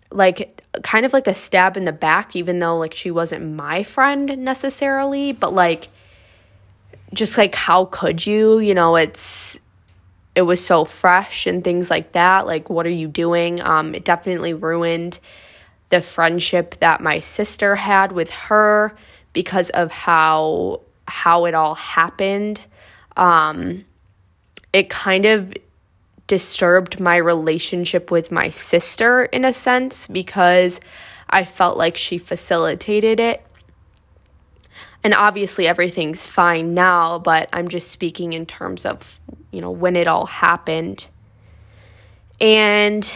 [0.10, 3.84] like, kind of like a stab in the back, even though, like, she wasn't my
[3.84, 5.90] friend necessarily, but like,
[7.14, 8.60] just like, how could you?
[8.60, 9.58] You know, it's,
[10.36, 12.46] it was so fresh and things like that.
[12.46, 13.62] Like, what are you doing?
[13.62, 15.20] Um, it definitely ruined
[15.90, 18.96] the friendship that my sister had with her
[19.34, 22.60] because of how how it all happened.
[23.16, 23.86] Um,
[24.74, 25.54] it kind of
[26.28, 30.80] disturbed my relationship with my sister in a sense because
[31.30, 33.46] I felt like she facilitated it
[35.06, 39.20] and obviously everything's fine now, but I'm just speaking in terms of,
[39.52, 41.08] you know, when it all happened.
[42.42, 43.16] And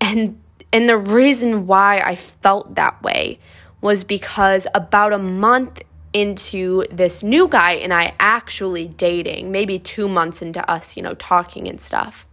[0.00, 0.40] and
[0.72, 3.38] and the reason why I felt that way
[3.82, 5.82] was because about a month
[6.16, 11.12] into this new guy and I actually dating, maybe 2 months into us, you know,
[11.14, 12.26] talking and stuff.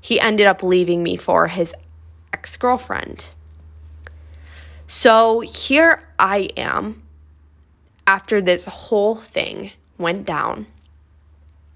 [0.00, 1.74] He ended up leaving me for his
[2.32, 3.30] ex-girlfriend.
[4.88, 7.02] So here I am
[8.04, 10.66] after this whole thing went down.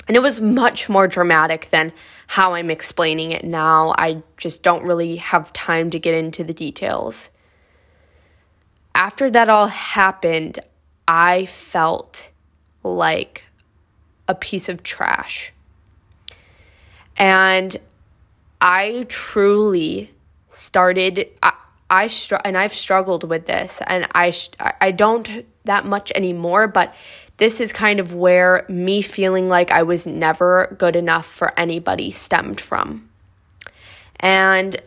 [0.09, 1.93] And it was much more dramatic than
[2.27, 3.95] how I'm explaining it now.
[3.97, 7.31] I just don't really have time to get into the details.
[8.95, 10.59] After that all happened,
[11.07, 12.29] I felt
[12.83, 13.45] like
[14.29, 15.53] a piece of trash.
[17.17, 17.77] And
[18.61, 20.13] I truly
[20.51, 21.29] started.
[21.43, 21.53] I,
[21.91, 24.33] I str- and I've struggled with this and I
[24.81, 26.95] I don't that much anymore but
[27.43, 32.13] this is kind of where me feeling like I was never good enough for anybody
[32.13, 33.09] stemmed from.
[34.21, 34.81] And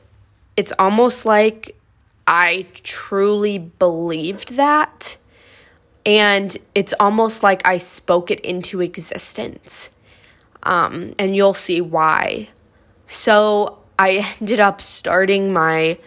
[0.56, 1.76] it's almost like
[2.26, 5.18] I truly believed that.
[6.06, 9.90] And it's almost like I spoke it into existence.
[10.64, 12.50] Um, and you'll see why.
[13.08, 15.98] So I ended up starting my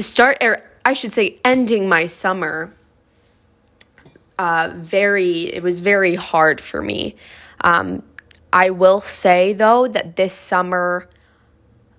[0.00, 2.74] start er, I should say, ending my summer,
[4.38, 7.16] uh, very, it was very hard for me.
[7.62, 8.02] Um,
[8.52, 11.08] I will say, though, that this summer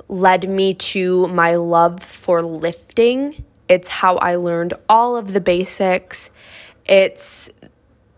[0.08, 3.44] led me to my love for lifting.
[3.68, 6.30] It's how I learned all of the basics.
[6.88, 7.50] It's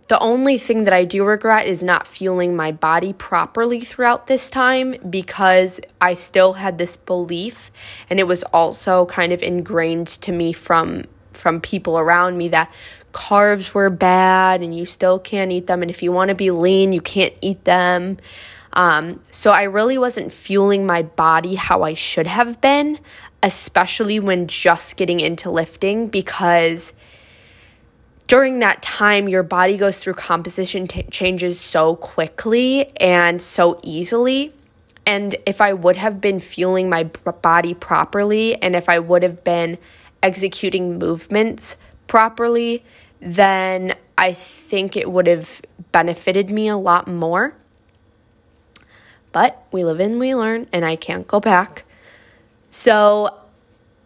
[0.09, 4.49] the only thing that I do regret is not fueling my body properly throughout this
[4.49, 7.71] time because I still had this belief
[8.09, 12.73] and it was also kind of ingrained to me from from people around me that
[13.13, 16.49] carbs were bad and you still can't eat them and if you want to be
[16.49, 18.17] lean you can't eat them.
[18.73, 22.99] Um, so I really wasn't fueling my body how I should have been,
[23.41, 26.93] especially when just getting into lifting because
[28.29, 34.53] during that time, your body goes through composition t- changes so quickly and so easily.
[35.03, 39.23] And if I would have been fueling my b- body properly and if I would
[39.23, 39.79] have been
[40.21, 41.75] executing movements
[42.05, 42.83] properly,
[43.19, 45.61] then I think it would have
[45.91, 47.55] benefited me a lot more.
[49.31, 51.83] But we live and we learn, and I can't go back.
[52.69, 53.35] So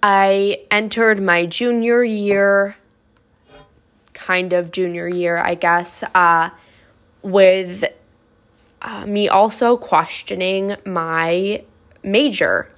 [0.01, 2.77] I entered my junior year
[4.25, 6.49] kind of junior year, I guess, uh,
[7.21, 7.83] with
[8.81, 11.63] uh, me also questioning my
[12.03, 12.69] major.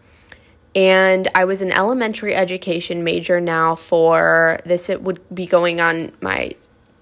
[0.75, 6.11] And I was an elementary education major now for this, it would be going on
[6.19, 6.55] my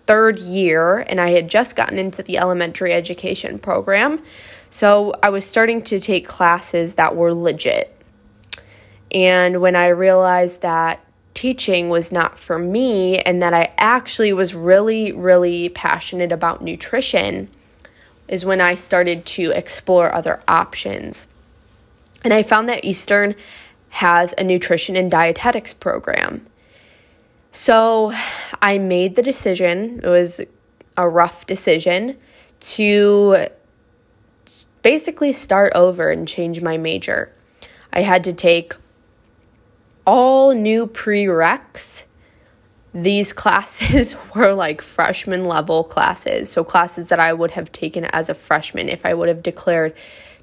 [0.05, 4.21] third year, and I had just gotten into the elementary education program.
[4.69, 7.95] So I was starting to take classes that were legit.
[9.11, 10.99] And when I realized that
[11.43, 17.49] teaching was not for me and that I actually was really, really passionate about nutrition
[18.29, 21.27] is when I started to explore other options.
[22.23, 23.35] And I found that Eastern
[23.89, 26.47] has a nutrition and dietetics program.
[27.51, 28.13] So
[28.61, 30.39] I made the decision, it was
[30.95, 32.17] a rough decision,
[32.77, 33.49] to
[34.81, 37.33] basically start over and change my major.
[37.91, 38.75] I had to take
[40.05, 42.03] all new prereqs.
[42.93, 48.29] These classes were like freshman level classes, so classes that I would have taken as
[48.29, 49.93] a freshman if I would have declared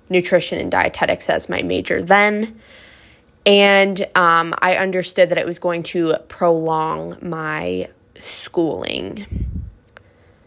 [0.09, 2.61] nutrition and dietetics as my major then.
[3.47, 7.89] And um, I understood that it was going to prolong my
[8.21, 9.27] schooling.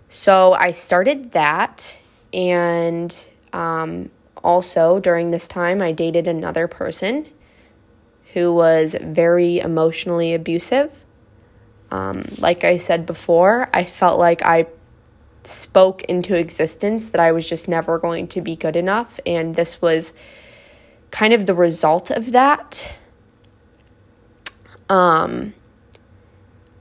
[0.09, 1.97] So I started that,
[2.33, 3.15] and
[3.51, 4.11] um,
[4.43, 7.25] also during this time, I dated another person
[8.33, 11.03] who was very emotionally abusive.
[11.91, 14.67] Um, like I said before, I felt like I
[15.43, 19.19] spoke into existence that I was just never going to be good enough.
[19.25, 20.13] And this was
[21.11, 22.91] kind of the result of that.
[24.89, 25.53] Um,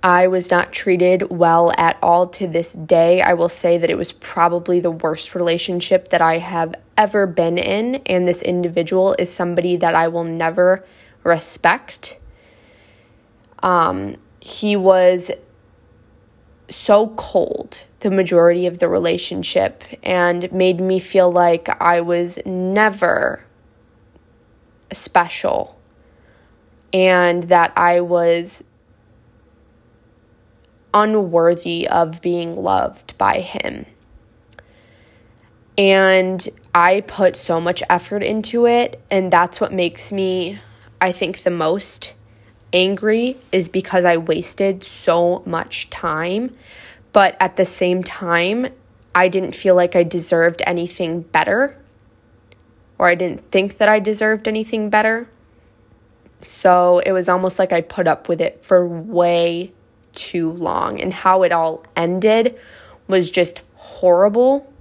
[0.03, 3.21] I was not treated well at all to this day.
[3.21, 7.59] I will say that it was probably the worst relationship that I have ever been
[7.59, 7.97] in.
[8.07, 10.85] And this individual is somebody that I will never
[11.25, 12.19] respect.
[13.63, 15.31] Um, he was
[16.69, 23.45] so cold the majority of the relationship and made me feel like I was never
[24.93, 25.79] special
[26.93, 28.65] and that I was
[30.93, 33.87] unworthy of being loved by him.
[35.79, 40.59] And I put so much effort into it, and that's what makes me
[41.03, 42.13] I think the most
[42.73, 46.57] angry is because I wasted so much time.
[47.13, 48.69] But at the same time,
[49.13, 51.77] I didn't feel like I deserved anything better,
[52.99, 55.29] or I didn't think that I deserved anything better.
[56.41, 59.73] So it was almost like I put up with it for way
[60.13, 61.01] too long.
[61.01, 62.57] And how it all ended
[63.09, 64.73] was just horrible.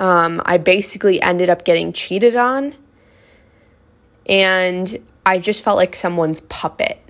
[0.00, 2.74] Um, I basically ended up getting cheated on
[4.28, 7.00] and I just felt like someone's puppet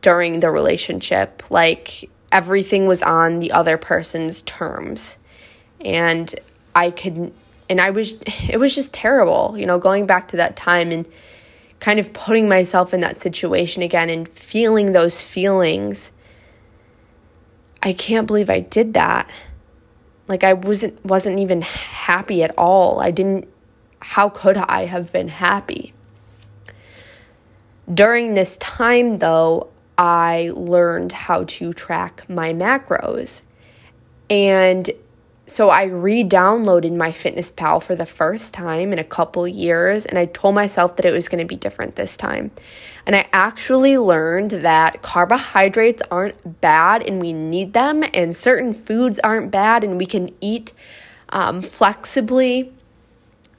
[0.00, 1.42] during the relationship.
[1.50, 5.18] Like everything was on the other person's terms.
[5.84, 6.34] And
[6.74, 7.32] I could,
[7.68, 8.16] and I was,
[8.48, 11.06] it was just terrible, you know, going back to that time and
[11.80, 16.12] kind of putting myself in that situation again and feeling those feelings.
[17.82, 19.28] I can't believe I did that.
[20.28, 23.00] Like I wasn't wasn't even happy at all.
[23.00, 23.48] I didn't
[23.98, 25.92] how could I have been happy?
[27.92, 29.68] During this time, though,
[29.98, 33.42] I learned how to track my macros.
[34.30, 34.88] And
[35.46, 40.26] so I re downloaded MyFitnessPal for the first time in a couple years, and I
[40.26, 42.52] told myself that it was going to be different this time.
[43.04, 49.18] And I actually learned that carbohydrates aren't bad and we need them, and certain foods
[49.18, 50.72] aren't bad and we can eat
[51.30, 52.72] um, flexibly.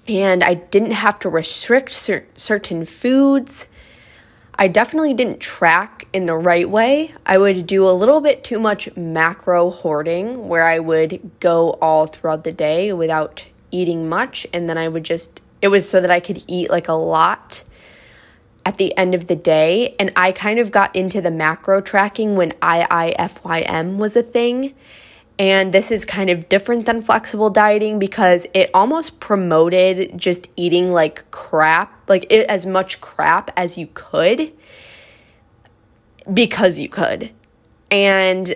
[0.07, 3.67] And I didn't have to restrict cer- certain foods.
[4.55, 7.13] I definitely didn't track in the right way.
[7.25, 12.05] I would do a little bit too much macro hoarding where I would go all
[12.05, 14.45] throughout the day without eating much.
[14.53, 17.63] And then I would just, it was so that I could eat like a lot
[18.65, 19.95] at the end of the day.
[19.99, 24.75] And I kind of got into the macro tracking when IIFYM was a thing.
[25.39, 30.91] And this is kind of different than flexible dieting because it almost promoted just eating
[30.91, 34.51] like crap, like it, as much crap as you could
[36.31, 37.31] because you could.
[37.89, 38.53] And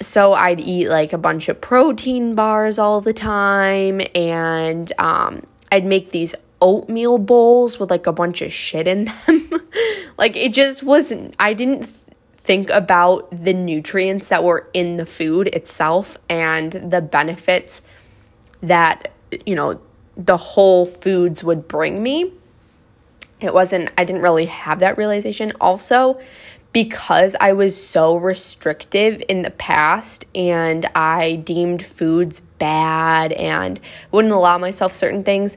[0.00, 5.84] so I'd eat like a bunch of protein bars all the time and um, I'd
[5.84, 9.48] make these oatmeal bowls with like a bunch of shit in them.
[10.18, 11.90] like it just wasn't I didn't
[12.50, 17.80] think about the nutrients that were in the food itself and the benefits
[18.60, 19.12] that,
[19.46, 19.80] you know,
[20.16, 22.32] the whole foods would bring me.
[23.38, 25.52] It wasn't, I didn't really have that realization.
[25.60, 26.20] Also,
[26.72, 33.78] because I was so restrictive in the past and I deemed foods bad and
[34.10, 35.56] wouldn't allow myself certain things,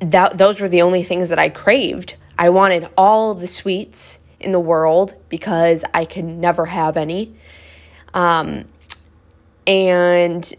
[0.00, 2.16] that those were the only things that I craved.
[2.38, 7.34] I wanted all the sweets in the world because I could never have any.
[8.14, 8.66] Um,
[9.66, 10.54] and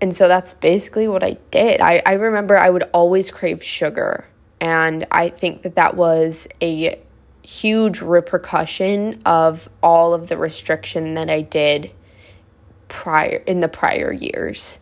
[0.00, 1.80] and so that's basically what I did.
[1.80, 4.26] I, I remember I would always crave sugar.
[4.60, 7.00] And I think that that was a
[7.42, 11.92] huge repercussion of all of the restriction that I did
[12.88, 14.80] prior in the prior years.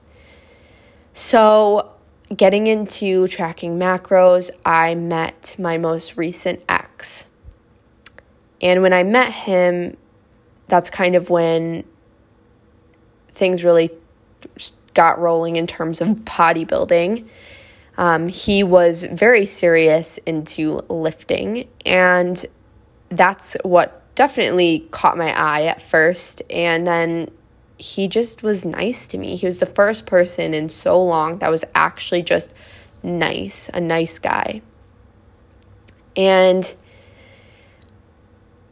[1.12, 1.92] So,
[2.34, 7.26] getting into tracking macros, I met my most recent ex.
[8.60, 9.96] And when I met him,
[10.68, 11.84] that's kind of when
[13.34, 13.90] things really
[14.94, 17.26] got rolling in terms of bodybuilding.
[17.98, 22.44] Um, he was very serious into lifting, and
[23.10, 26.42] that's what definitely caught my eye at first.
[26.50, 27.30] And then
[27.78, 29.36] he just was nice to me.
[29.36, 32.52] He was the first person in so long that was actually just
[33.02, 34.62] nice, a nice guy.
[36.16, 36.74] And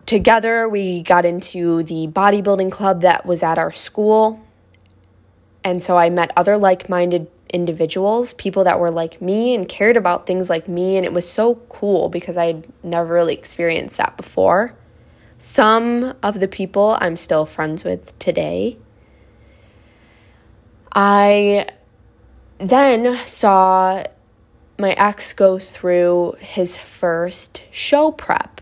[0.08, 4.40] together we got into the bodybuilding club that was at our school.
[5.62, 9.98] And so I met other like minded individuals, people that were like me and cared
[9.98, 10.96] about things like me.
[10.96, 14.74] And it was so cool because I had never really experienced that before.
[15.36, 18.78] Some of the people I'm still friends with today.
[20.90, 21.68] I
[22.56, 24.04] then saw
[24.78, 28.57] my ex go through his first show prep.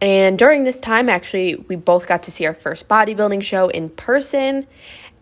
[0.00, 3.90] And during this time, actually, we both got to see our first bodybuilding show in
[3.90, 4.66] person.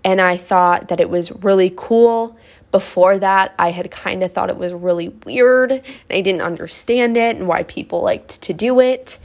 [0.05, 2.37] And I thought that it was really cool.
[2.71, 7.17] Before that, I had kind of thought it was really weird and I didn't understand
[7.17, 9.19] it and why people liked to do it.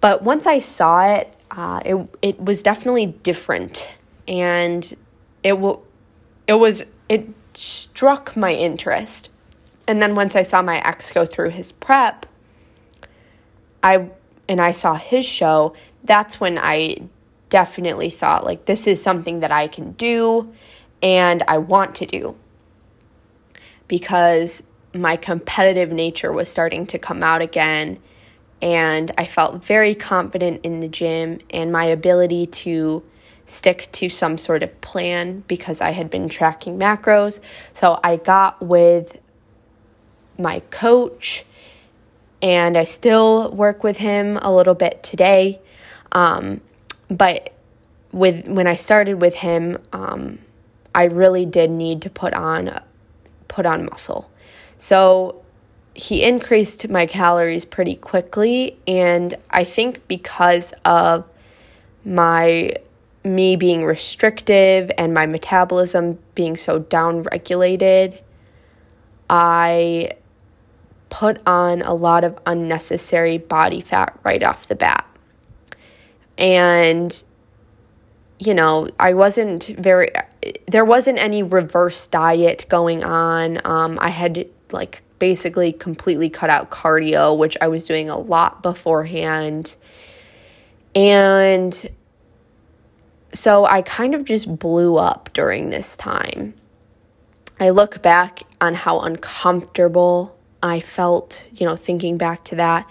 [0.00, 3.92] But once I saw it, uh, it, it was definitely different.
[4.26, 4.82] And
[5.42, 5.80] it, w-
[6.46, 9.30] it was, it struck my interest.
[9.86, 12.26] And then once I saw my ex go through his prep,
[13.82, 14.10] I
[14.48, 15.74] and I saw his show,
[16.04, 16.98] that's when I
[17.48, 20.52] definitely thought, like, this is something that I can do
[21.02, 22.36] and I want to do.
[23.88, 24.62] Because
[24.94, 27.98] my competitive nature was starting to come out again.
[28.62, 33.02] And I felt very confident in the gym and my ability to
[33.44, 37.40] stick to some sort of plan because I had been tracking macros.
[37.74, 39.18] So I got with
[40.38, 41.44] my coach
[42.42, 45.60] and I still work with him a little bit today.
[46.12, 46.60] Um,
[47.08, 47.52] but
[48.12, 50.38] with when I started with him, um,
[50.94, 52.80] I really did need to put on
[53.48, 54.30] put on muscle.
[54.78, 55.42] So
[55.94, 61.24] he increased my calories pretty quickly, and I think because of
[62.04, 62.72] my
[63.24, 68.22] me being restrictive and my metabolism being so down regulated,
[69.28, 70.10] I
[71.08, 75.06] put on a lot of unnecessary body fat right off the bat.
[76.38, 77.22] And,
[78.38, 80.10] you know, I wasn't very,
[80.68, 83.64] there wasn't any reverse diet going on.
[83.64, 88.62] Um, I had like basically completely cut out cardio, which I was doing a lot
[88.62, 89.76] beforehand.
[90.94, 91.88] And
[93.32, 96.54] so I kind of just blew up during this time.
[97.58, 102.88] I look back on how uncomfortable I felt, you know, thinking back to that.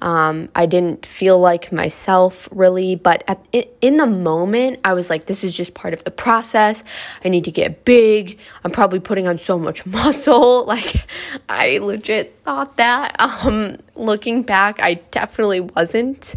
[0.00, 3.46] Um, I didn't feel like myself really, but at,
[3.80, 6.84] in the moment, I was like, this is just part of the process.
[7.24, 8.38] I need to get big.
[8.62, 10.66] I'm probably putting on so much muscle.
[10.66, 11.08] Like,
[11.48, 13.16] I legit thought that.
[13.46, 16.34] Um, looking back, I definitely wasn't.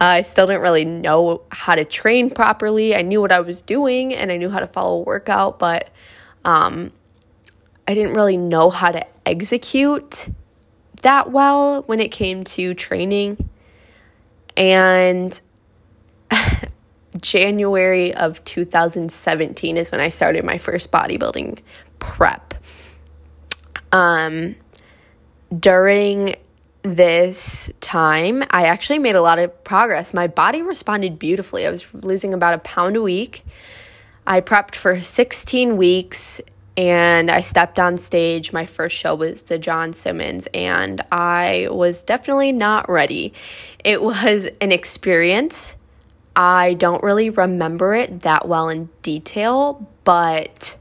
[0.00, 2.94] Uh, I still didn't really know how to train properly.
[2.94, 5.90] I knew what I was doing and I knew how to follow a workout, but
[6.44, 6.90] um,
[7.86, 10.28] I didn't really know how to execute
[11.02, 13.50] that well when it came to training.
[14.56, 15.38] And
[17.20, 21.58] January of 2017 is when I started my first bodybuilding
[21.98, 22.54] prep.
[23.92, 24.56] Um,
[25.56, 26.36] during
[26.82, 30.12] this time, I actually made a lot of progress.
[30.12, 31.66] My body responded beautifully.
[31.66, 33.44] I was losing about a pound a week.
[34.26, 36.40] I prepped for 16 weeks
[36.76, 38.52] and I stepped on stage.
[38.52, 43.32] My first show was the John Simmons, and I was definitely not ready.
[43.84, 45.76] It was an experience.
[46.34, 50.76] I don't really remember it that well in detail, but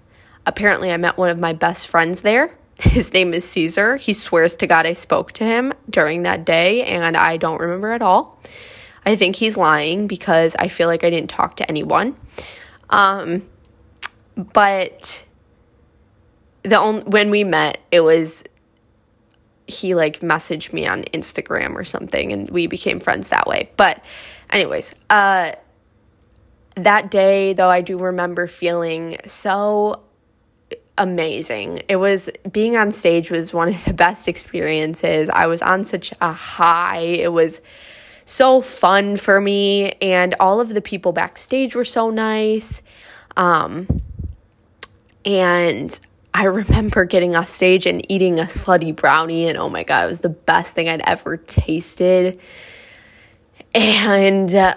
[0.46, 2.58] apparently I met one of my best friends there.
[2.80, 3.98] His name is Caesar.
[3.98, 7.92] He swears to God I spoke to him during that day, and I don't remember
[7.92, 8.40] at all.
[9.06, 12.16] I think he's lying because I feel like I didn't talk to anyone.
[12.90, 13.48] Um,
[14.36, 15.26] but
[16.64, 18.44] the only when we met, it was
[19.68, 23.70] he like messaged me on Instagram or something and we became friends that way.
[23.78, 24.04] But
[24.50, 25.54] anyways, uh
[26.76, 30.02] that day though I do remember feeling so
[30.98, 31.84] amazing.
[31.88, 35.30] It was being on stage was one of the best experiences.
[35.30, 37.00] I was on such a high.
[37.00, 37.62] It was
[38.26, 42.82] so fun for me and all of the people backstage were so nice.
[43.38, 44.02] Um
[45.26, 45.98] and
[46.34, 50.08] I remember getting off stage and eating a slutty brownie, and oh my god, it
[50.08, 52.40] was the best thing I'd ever tasted.
[53.76, 54.76] And uh,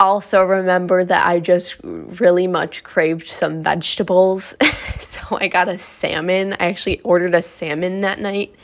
[0.00, 4.54] also remember that I just really much craved some vegetables.
[4.98, 6.54] so I got a salmon.
[6.54, 8.54] I actually ordered a salmon that night.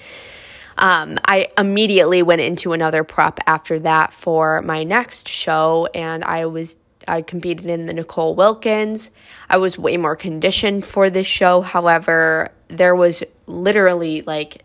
[0.76, 6.46] Um, I immediately went into another prep after that for my next show, and I
[6.46, 6.76] was
[7.08, 9.10] I competed in the Nicole Wilkins.
[9.48, 11.60] I was way more conditioned for this show.
[11.60, 14.62] However, there was literally like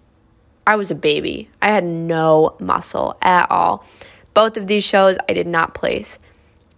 [0.65, 1.49] I was a baby.
[1.61, 3.85] I had no muscle at all.
[4.33, 6.19] Both of these shows I did not place.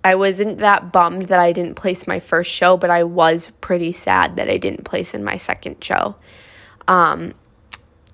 [0.04, 3.92] I wasn't that bummed that I didn't place my first show, but I was pretty
[3.92, 6.16] sad that I didn't place in my second show.
[6.88, 7.34] Um,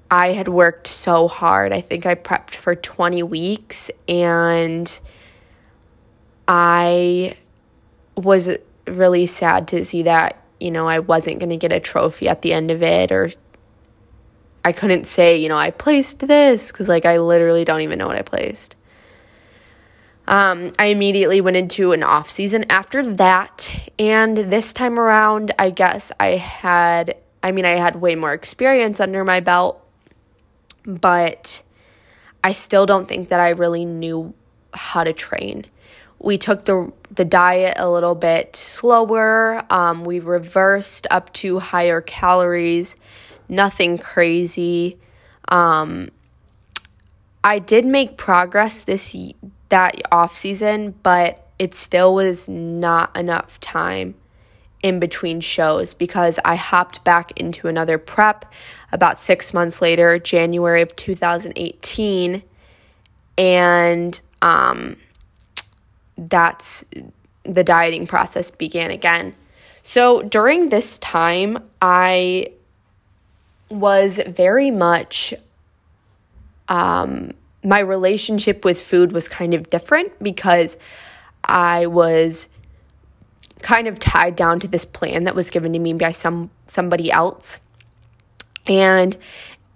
[0.09, 1.73] I had worked so hard.
[1.73, 4.99] I think I prepped for 20 weeks and
[6.47, 7.35] I
[8.15, 8.49] was
[8.87, 12.41] really sad to see that, you know, I wasn't going to get a trophy at
[12.41, 13.29] the end of it or
[14.63, 18.07] I couldn't say, you know, I placed this because, like, I literally don't even know
[18.07, 18.75] what I placed.
[20.27, 25.69] Um, I immediately went into an off season after that, and this time around, I
[25.69, 29.85] guess I had, I mean, I had way more experience under my belt,
[30.83, 31.61] but
[32.43, 34.33] I still don't think that I really knew
[34.73, 35.67] how to train
[36.19, 39.63] we took the the diet a little bit slower.
[39.69, 42.97] Um, we reversed up to higher calories,
[43.47, 44.97] nothing crazy.
[45.49, 46.09] Um,
[47.43, 49.15] I did make progress this
[49.69, 54.15] that off season, but it still was not enough time
[54.81, 58.51] in between shows because I hopped back into another prep
[58.91, 62.43] about six months later, January of 2018,
[63.37, 64.97] and um,
[66.17, 66.83] that's
[67.43, 69.35] the dieting process began again.
[69.83, 72.47] So during this time, I
[73.69, 75.33] was very much,
[76.67, 77.31] um,
[77.63, 80.77] my relationship with food was kind of different because
[81.43, 82.49] I was
[83.61, 87.11] kind of tied down to this plan that was given to me by some somebody
[87.11, 87.59] else.
[88.67, 89.15] And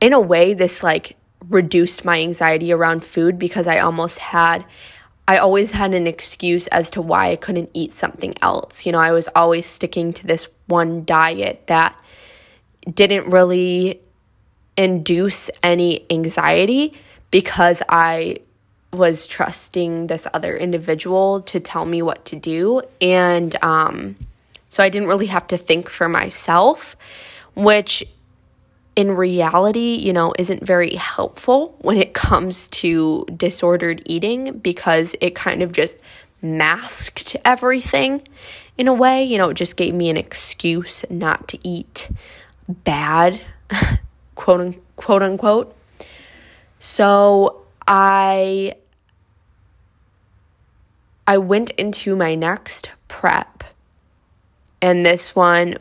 [0.01, 1.17] in a way this like
[1.47, 4.65] reduced my anxiety around food because I almost had
[5.29, 8.83] I always had an excuse as to why I couldn't eat something else.
[8.83, 11.95] You know, I was always sticking to this one diet that
[12.91, 14.01] didn't really
[14.75, 16.95] induce any anxiety
[17.29, 18.37] because I
[18.91, 22.81] was trusting this other individual to tell me what to do.
[22.99, 24.15] And um,
[24.67, 26.97] so I didn't really have to think for myself,
[27.53, 28.03] which
[28.95, 35.35] in reality, you know, isn't very helpful when it comes to disordered eating because it
[35.35, 35.97] kind of just
[36.41, 38.21] masked everything
[38.77, 39.23] in a way.
[39.23, 42.09] You know, it just gave me an excuse not to eat
[42.67, 43.41] bad,
[44.35, 45.75] quote, quote unquote.
[46.79, 48.75] So I
[51.29, 53.63] I went into my next prep.
[54.81, 55.77] And this one,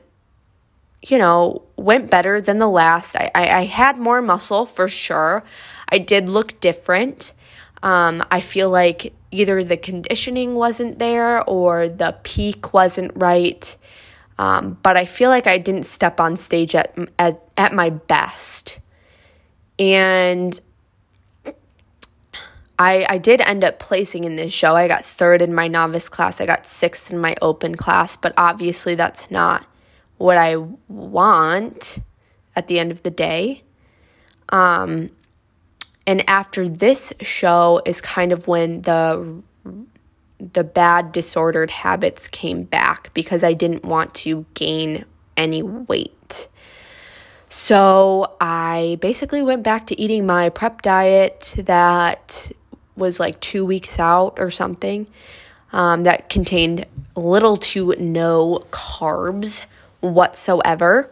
[1.03, 3.16] you know, went better than the last.
[3.16, 5.44] I, I, I had more muscle for sure.
[5.88, 7.32] I did look different.
[7.82, 13.76] Um, I feel like either the conditioning wasn't there or the peak wasn't right.
[14.38, 18.80] Um, but I feel like I didn't step on stage at, at, at my best.
[19.78, 20.59] And
[22.78, 24.74] I, I did end up placing in this show.
[24.74, 28.32] I got third in my novice class, I got sixth in my open class, but
[28.36, 29.66] obviously that's not
[30.19, 30.57] what I
[30.89, 31.99] want
[32.55, 33.62] at the end of the day.
[34.51, 35.11] Um,
[36.07, 39.43] and after this show is kind of when the
[40.41, 45.05] the bad disordered habits came back because I didn't want to gain
[45.37, 46.49] any weight.
[47.49, 52.53] So I basically went back to eating my prep diet that
[52.95, 55.09] was like two weeks out or something
[55.73, 59.64] um, that contained little to no carbs
[60.01, 61.11] whatsoever.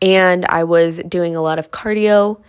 [0.00, 2.40] And I was doing a lot of cardio.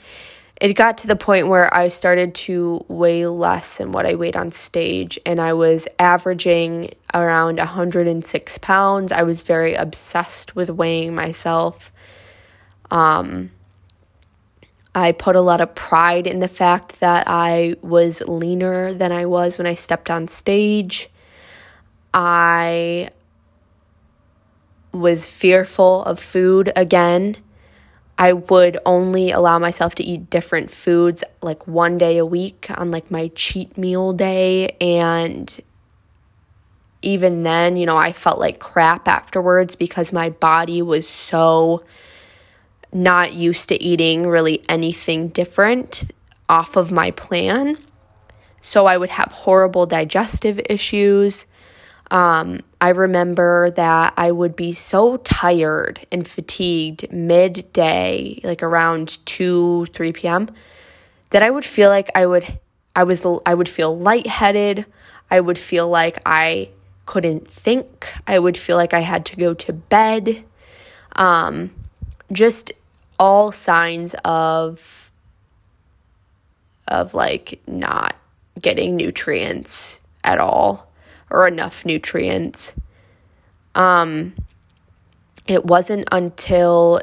[0.61, 4.37] It got to the point where I started to weigh less than what I weighed
[4.37, 9.11] on stage, and I was averaging around 106 pounds.
[9.11, 11.91] I was very obsessed with weighing myself.
[12.91, 13.51] Um,
[14.95, 19.25] I put a lot of pride in the fact that I was leaner than I
[19.25, 21.09] was when I stepped on stage.
[22.13, 23.09] I
[24.93, 27.35] was fearful of food again.
[28.17, 32.91] I would only allow myself to eat different foods like one day a week on
[32.91, 35.59] like my cheat meal day and
[37.01, 41.83] even then, you know, I felt like crap afterwards because my body was so
[42.93, 46.05] not used to eating really anything different
[46.47, 47.77] off of my plan.
[48.61, 51.45] So I would have horrible digestive issues.
[52.11, 59.87] Um, I remember that I would be so tired and fatigued midday, like around 2,
[59.87, 60.49] 3 p.m.,
[61.31, 62.59] that I would feel like I would
[62.95, 64.85] I was I would feel lightheaded.
[65.31, 66.69] I would feel like I
[67.05, 68.13] couldn't think.
[68.27, 70.43] I would feel like I had to go to bed.
[71.13, 71.71] Um,
[72.31, 72.71] just
[73.17, 75.11] all signs of
[76.87, 78.15] of like not
[78.61, 80.92] getting nutrients at all
[81.33, 82.73] or enough nutrients.
[83.75, 84.35] Um
[85.45, 87.01] it wasn't until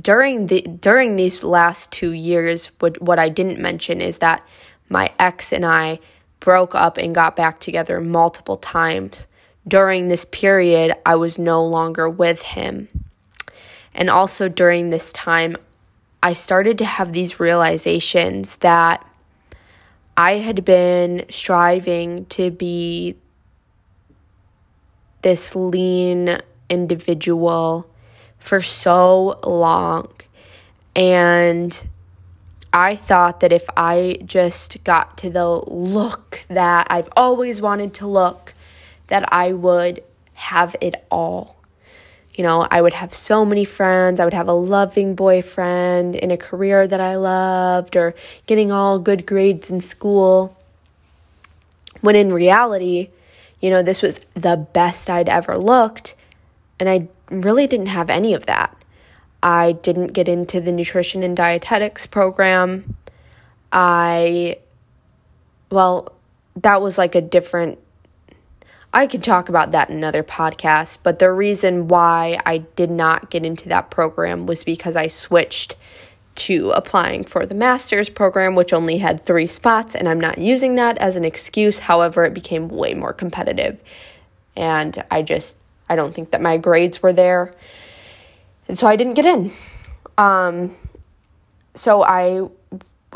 [0.00, 4.44] during the during these last 2 years what what I didn't mention is that
[4.88, 6.00] my ex and I
[6.40, 9.26] broke up and got back together multiple times.
[9.68, 12.88] During this period, I was no longer with him.
[13.94, 15.56] And also during this time,
[16.22, 19.06] I started to have these realizations that
[20.20, 23.16] I had been striving to be
[25.22, 27.90] this lean individual
[28.38, 30.12] for so long.
[30.94, 31.88] And
[32.70, 38.06] I thought that if I just got to the look that I've always wanted to
[38.06, 38.52] look,
[39.06, 40.02] that I would
[40.34, 41.56] have it all
[42.40, 44.18] you know, I would have so many friends.
[44.18, 48.14] I would have a loving boyfriend in a career that I loved or
[48.46, 50.56] getting all good grades in school.
[52.00, 53.10] When in reality,
[53.60, 56.14] you know, this was the best I'd ever looked.
[56.78, 58.74] And I really didn't have any of that.
[59.42, 62.96] I didn't get into the nutrition and dietetics program.
[63.70, 64.60] I,
[65.68, 66.14] well,
[66.56, 67.78] that was like a different
[68.92, 73.30] I could talk about that in another podcast, but the reason why I did not
[73.30, 75.76] get into that program was because I switched
[76.36, 80.74] to applying for the master's program, which only had three spots, and I'm not using
[80.74, 81.80] that as an excuse.
[81.80, 83.80] However, it became way more competitive,
[84.56, 85.56] and I just
[85.88, 87.54] I don't think that my grades were there,
[88.66, 89.52] and so I didn't get in.
[90.18, 90.74] Um,
[91.74, 92.48] so I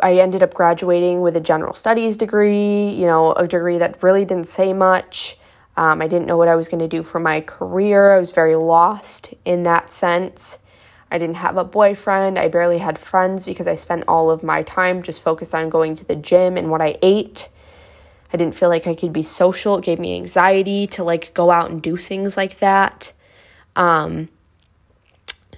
[0.02, 4.24] I ended up graduating with a general studies degree, you know, a degree that really
[4.24, 5.36] didn't say much.
[5.76, 8.12] Um, I didn't know what I was going to do for my career.
[8.12, 10.58] I was very lost in that sense.
[11.10, 12.38] I didn't have a boyfriend.
[12.38, 15.96] I barely had friends because I spent all of my time just focused on going
[15.96, 17.48] to the gym and what I ate.
[18.32, 19.78] I didn't feel like I could be social.
[19.78, 23.12] It gave me anxiety to like go out and do things like that.
[23.76, 24.28] Um,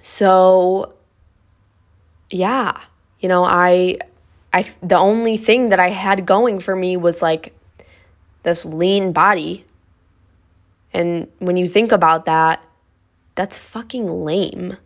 [0.01, 0.93] so
[2.29, 2.79] yeah,
[3.19, 3.97] you know, I
[4.53, 7.55] I the only thing that I had going for me was like
[8.43, 9.65] this lean body.
[10.97, 12.59] And when you think about that,
[13.35, 14.77] that's fucking lame.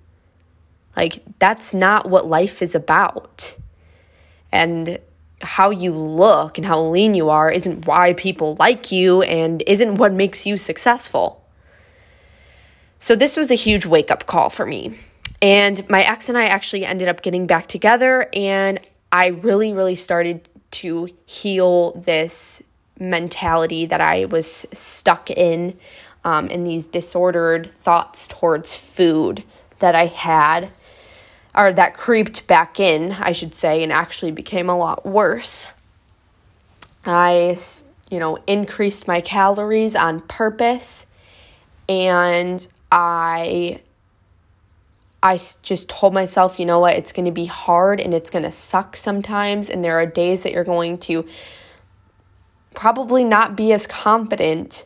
[0.98, 3.56] Like, that's not what life is about.
[4.52, 5.00] And
[5.40, 9.96] how you look and how lean you are isn't why people like you and isn't
[9.96, 11.46] what makes you successful.
[13.00, 15.00] So, this was a huge wake up call for me.
[15.42, 18.82] And my ex and I actually ended up getting back together, and
[19.14, 22.62] I really, really started to heal this
[23.02, 25.78] mentality that I was stuck in
[26.24, 29.44] um, and these disordered thoughts towards food
[29.80, 30.70] that I had
[31.54, 35.66] or that creeped back in, I should say, and actually became a lot worse.
[37.04, 37.58] I,
[38.10, 41.08] you know, increased my calories on purpose
[41.90, 43.82] and I
[45.24, 48.44] I just told myself, you know what, it's going to be hard and it's going
[48.44, 51.28] to suck sometimes and there are days that you're going to
[52.74, 54.86] probably not be as confident,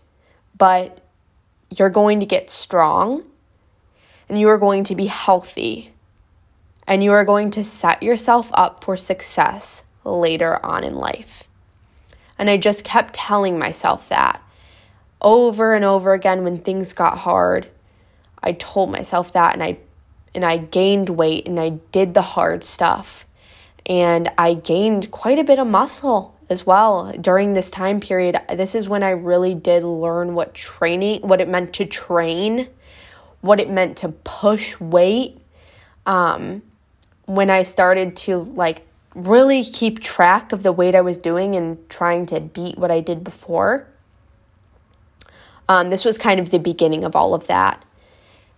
[0.58, 1.02] but
[1.70, 3.24] you're going to get strong
[4.30, 5.92] and you are going to be healthy
[6.88, 11.48] and you are going to set yourself up for success later on in life.
[12.38, 14.42] And I just kept telling myself that
[15.22, 17.68] over and over again when things got hard.
[18.44, 19.78] I told myself that and I
[20.36, 23.26] and I gained weight and I did the hard stuff.
[23.86, 28.40] And I gained quite a bit of muscle as well during this time period.
[28.50, 32.68] This is when I really did learn what training, what it meant to train,
[33.42, 35.40] what it meant to push weight.
[36.06, 36.62] Um,
[37.26, 38.86] when I started to like
[39.16, 43.00] really keep track of the weight I was doing and trying to beat what I
[43.00, 43.88] did before.
[45.68, 47.84] Um, this was kind of the beginning of all of that.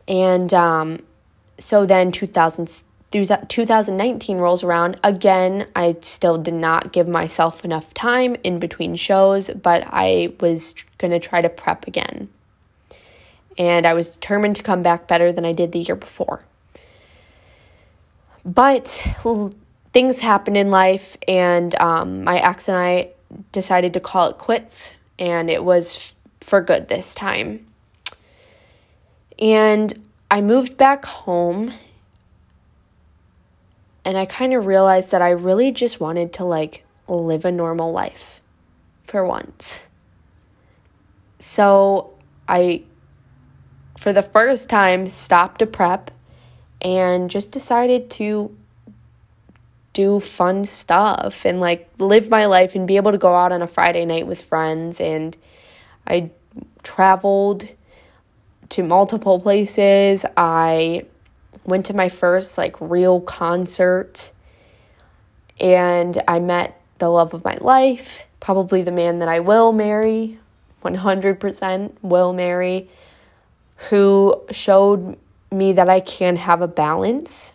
[0.08, 1.04] And um,
[1.58, 5.00] so then 2000, 2019 rolls around.
[5.04, 10.76] Again, I still did not give myself enough time in between shows, but I was
[10.98, 12.30] going to try to prep again.
[13.58, 16.44] And I was determined to come back better than I did the year before.
[18.46, 18.88] But
[19.94, 23.10] things happened in life, and um, my ex and I
[23.52, 27.66] decided to call it quits, and it was for good this time.
[29.40, 29.94] And
[30.30, 31.74] I moved back home,
[34.08, 37.92] and I kind of realized that I really just wanted to like live a normal
[37.92, 38.42] life
[39.04, 39.86] for once.
[41.40, 42.14] So
[42.48, 42.84] I,
[43.98, 46.10] for the first time, stopped to prep
[46.82, 48.56] and just decided to
[49.92, 53.62] do fun stuff and like live my life and be able to go out on
[53.62, 55.02] a Friday night with friends.
[55.02, 55.36] And
[56.08, 56.32] I
[56.82, 57.68] traveled
[58.70, 60.26] to multiple places.
[60.38, 61.04] I
[61.68, 64.32] went to my first like real concert
[65.60, 70.40] and I met the love of my life, probably the man that I will marry,
[70.84, 72.90] 100% will marry,
[73.90, 75.18] who showed
[75.52, 77.54] me that I can have a balance.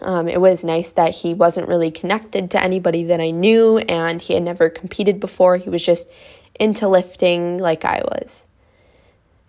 [0.00, 4.20] Um, it was nice that he wasn't really connected to anybody that I knew and
[4.20, 5.56] he had never competed before.
[5.56, 6.08] He was just
[6.58, 8.46] into lifting like I was.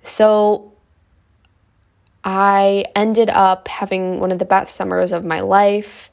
[0.01, 0.71] So
[2.25, 6.09] I ended up having one of the best summers of my life.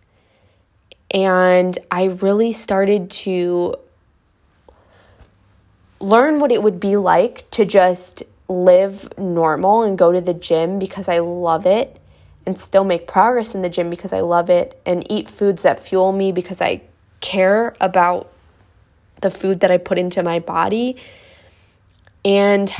[1.11, 3.77] And I really started to
[6.01, 10.79] learn what it would be like to just live normal and go to the gym
[10.79, 11.99] because I love it
[12.45, 15.81] and still make progress in the gym because I love it and eat foods that
[15.81, 16.83] fuel me because I
[17.21, 18.31] care about
[19.21, 20.97] the food that I put into my body
[22.25, 22.73] and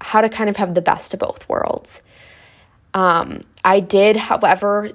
[0.00, 2.02] how to kind of have the best of both worlds.
[2.94, 4.92] Um, I did, however,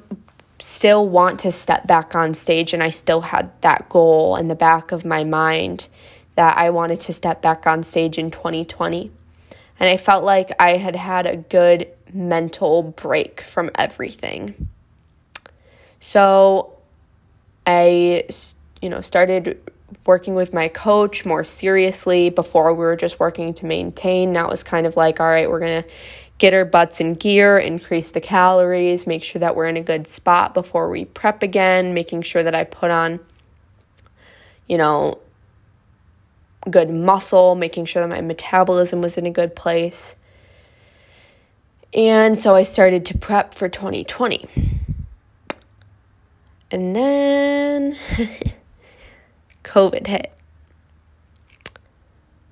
[0.59, 4.55] still want to step back on stage, and I still had that goal in the
[4.55, 5.87] back of my mind
[6.35, 9.11] that I wanted to step back on stage in 2020.
[9.79, 14.69] And I felt like I had had a good mental break from everything.
[15.99, 16.77] So
[17.65, 18.25] I,
[18.81, 19.59] you know, started
[20.05, 22.29] working with my coach more seriously.
[22.29, 24.31] Before we were just working to maintain.
[24.31, 25.89] Now it was kind of like, all right, we're going to
[26.37, 30.07] get our butts in gear, increase the calories, make sure that we're in a good
[30.07, 33.19] spot before we prep again, making sure that I put on,
[34.67, 35.19] you know,
[36.69, 40.15] good muscle, making sure that my metabolism was in a good place.
[41.93, 44.49] And so I started to prep for 2020.
[46.71, 47.97] And then
[49.65, 50.31] COVID hit.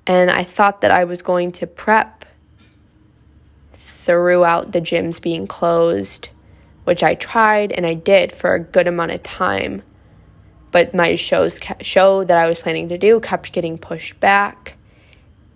[0.05, 2.25] And I thought that I was going to prep
[3.73, 6.27] throughout the gyms being closed,
[6.83, 9.81] which I tried and I did for a good amount of time.
[10.73, 14.75] but my shows show that I was planning to do kept getting pushed back,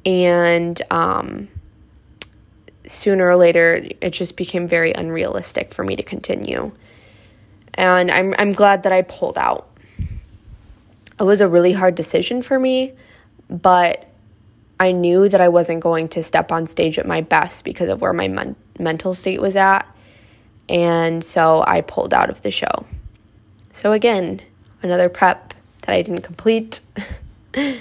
[0.06, 1.50] and um,
[2.86, 6.72] sooner or later it just became very unrealistic for me to continue.
[7.74, 9.68] And I'm I'm glad that I pulled out.
[11.20, 12.94] It was a really hard decision for me,
[13.50, 14.08] but
[14.80, 18.02] I knew that I wasn't going to step on stage at my best because of
[18.02, 19.84] where my men- mental state was at.
[20.70, 22.86] And so I pulled out of the show.
[23.72, 24.42] So, again,
[24.84, 26.82] another prep that I didn't complete.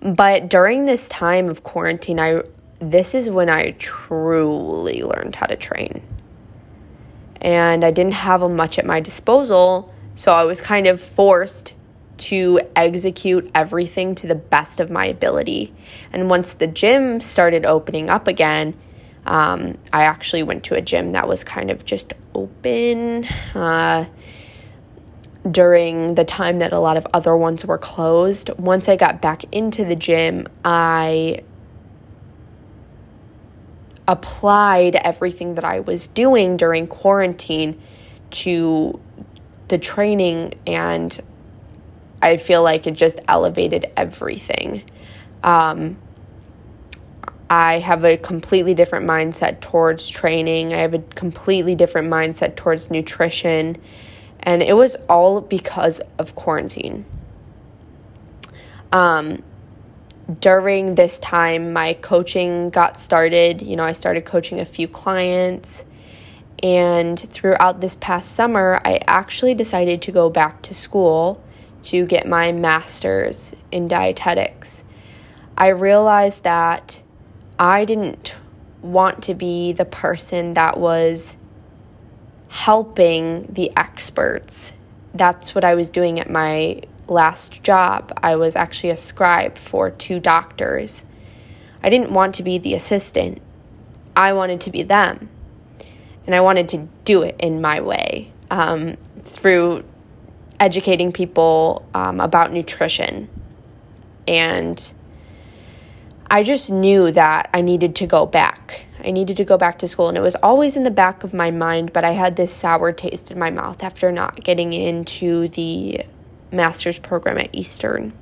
[0.00, 2.42] but during this time of quarantine, I
[2.80, 6.02] this is when I truly learned how to train.
[7.40, 11.74] And I didn't have much at my disposal, so I was kind of forced
[12.18, 15.72] to execute everything to the best of my ability.
[16.12, 18.74] And once the gym started opening up again,
[19.26, 24.06] um, I actually went to a gym that was kind of just open uh,
[25.50, 28.50] during the time that a lot of other ones were closed.
[28.58, 31.42] Once I got back into the gym, I
[34.06, 37.80] applied everything that I was doing during quarantine
[38.30, 38.98] to
[39.68, 41.20] the training and
[42.20, 44.82] I feel like it just elevated everything.
[45.42, 45.96] Um,
[47.50, 50.74] I have a completely different mindset towards training.
[50.74, 53.76] I have a completely different mindset towards nutrition.
[54.40, 57.06] And it was all because of quarantine.
[58.92, 59.42] Um,
[60.40, 63.62] during this time, my coaching got started.
[63.62, 65.86] You know, I started coaching a few clients.
[66.62, 71.42] And throughout this past summer, I actually decided to go back to school
[71.88, 74.84] to get my master's in dietetics.
[75.56, 77.02] I realized that
[77.58, 78.34] I didn't
[78.82, 81.38] want to be the person that was
[82.48, 84.74] helping the experts.
[85.14, 88.12] That's what I was doing at my last job.
[88.22, 91.06] I was actually a scribe for two doctors.
[91.82, 93.40] I didn't want to be the assistant,
[94.14, 95.30] I wanted to be them.
[96.26, 99.84] And I wanted to do it in my way um, through
[100.60, 103.28] educating people um, about nutrition
[104.28, 104.92] and
[106.30, 108.84] I just knew that I needed to go back.
[109.02, 111.32] I needed to go back to school, and it was always in the back of
[111.32, 115.48] my mind, but I had this sour taste in my mouth after not getting into
[115.48, 116.04] the
[116.52, 118.12] master's program at Eastern.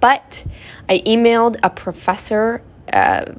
[0.00, 0.44] But
[0.88, 2.62] I emailed a professor,
[2.92, 3.32] uh,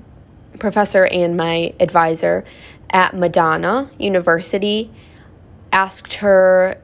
[0.59, 2.43] professor and my advisor
[2.91, 4.91] at Madonna University,
[5.71, 6.79] asked her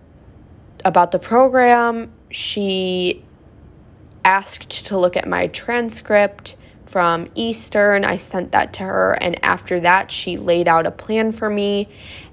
[0.86, 2.14] about the program.
[2.30, 3.26] She
[4.24, 6.56] asked to look at my transcript
[6.86, 8.06] from Eastern.
[8.06, 11.90] I sent that to her, and after that, she laid out a plan for me.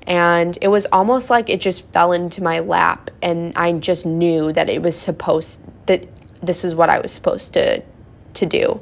[0.07, 4.53] And it was almost like it just fell into my lap, and I just knew
[4.53, 6.07] that it was supposed that
[6.42, 7.82] this is what I was supposed to
[8.34, 8.80] to do.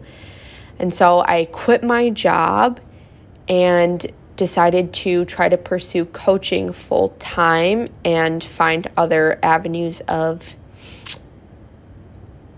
[0.78, 2.80] And so I quit my job
[3.48, 4.06] and
[4.40, 10.56] decided to try to pursue coaching full time and find other avenues of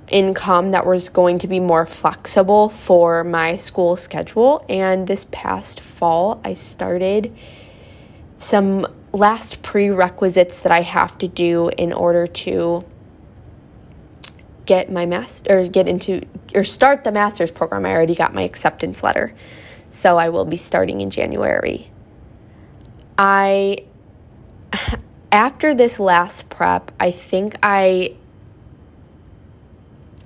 [0.07, 4.65] income that was going to be more flexible for my school schedule.
[4.69, 7.37] And this past fall, I started
[8.39, 12.85] some last prerequisites that I have to do in order to
[14.67, 16.25] get my master or get into
[16.55, 17.85] or start the master's program.
[17.85, 19.35] I already got my acceptance letter.
[19.93, 21.91] So I will be starting in January.
[23.19, 23.85] I
[25.33, 28.17] after this last prep, I think I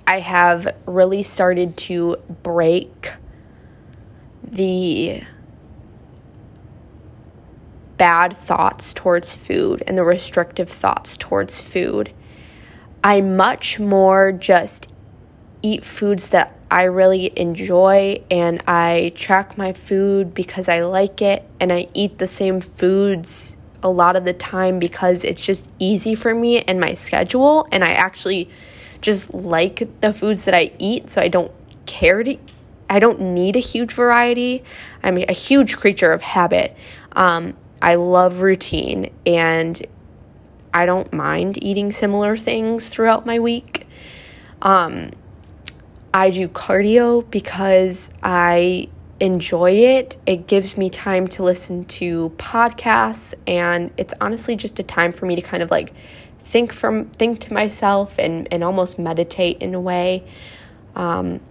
[0.07, 3.11] I have really started to break
[4.41, 5.21] the
[7.97, 12.13] bad thoughts towards food and the restrictive thoughts towards food.
[13.03, 14.93] I much more just
[15.61, 21.47] eat foods that I really enjoy and I track my food because I like it
[21.59, 26.15] and I eat the same foods a lot of the time because it's just easy
[26.15, 28.49] for me and my schedule and I actually
[29.01, 31.51] just like the foods that I eat, so I don't
[31.85, 32.37] care to.
[32.89, 34.63] I don't need a huge variety.
[35.03, 36.75] I'm a huge creature of habit.
[37.13, 39.85] Um, I love routine, and
[40.73, 43.87] I don't mind eating similar things throughout my week.
[44.61, 45.11] Um,
[46.13, 48.89] I do cardio because I
[49.19, 50.17] enjoy it.
[50.25, 55.25] It gives me time to listen to podcasts, and it's honestly just a time for
[55.25, 55.93] me to kind of like
[56.39, 60.23] think from think to myself and and almost meditate in a way.
[60.95, 61.41] Um,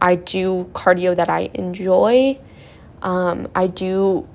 [0.00, 2.38] I do cardio that I enjoy.
[3.02, 4.28] Um, I do.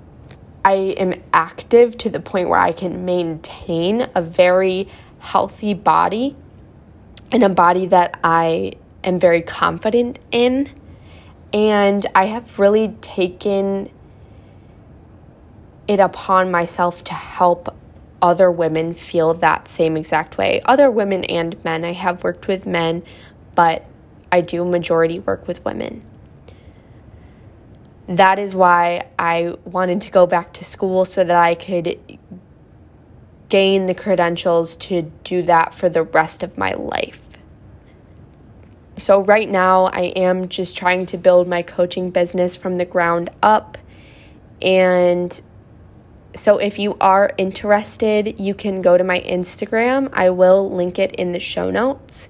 [0.64, 4.90] I am active to the point where I can maintain a very
[5.20, 6.36] healthy body
[7.32, 8.74] and a body that I
[9.06, 10.70] am very confident in.
[11.54, 13.90] And I have really taken
[15.88, 17.74] it upon myself to help
[18.22, 20.62] other women feel that same exact way.
[20.66, 21.86] Other women and men.
[21.86, 23.04] I have worked with men,
[23.54, 23.86] but
[24.32, 26.04] I do majority work with women.
[28.08, 32.00] That is why I wanted to go back to school so that I could
[33.50, 37.25] gain the credentials to do that for the rest of my life.
[38.98, 43.30] So, right now, I am just trying to build my coaching business from the ground
[43.44, 43.78] up.
[44.62, 45.42] And
[46.34, 50.10] so, if you are interested, you can go to my Instagram.
[50.14, 52.30] I will link it in the show notes.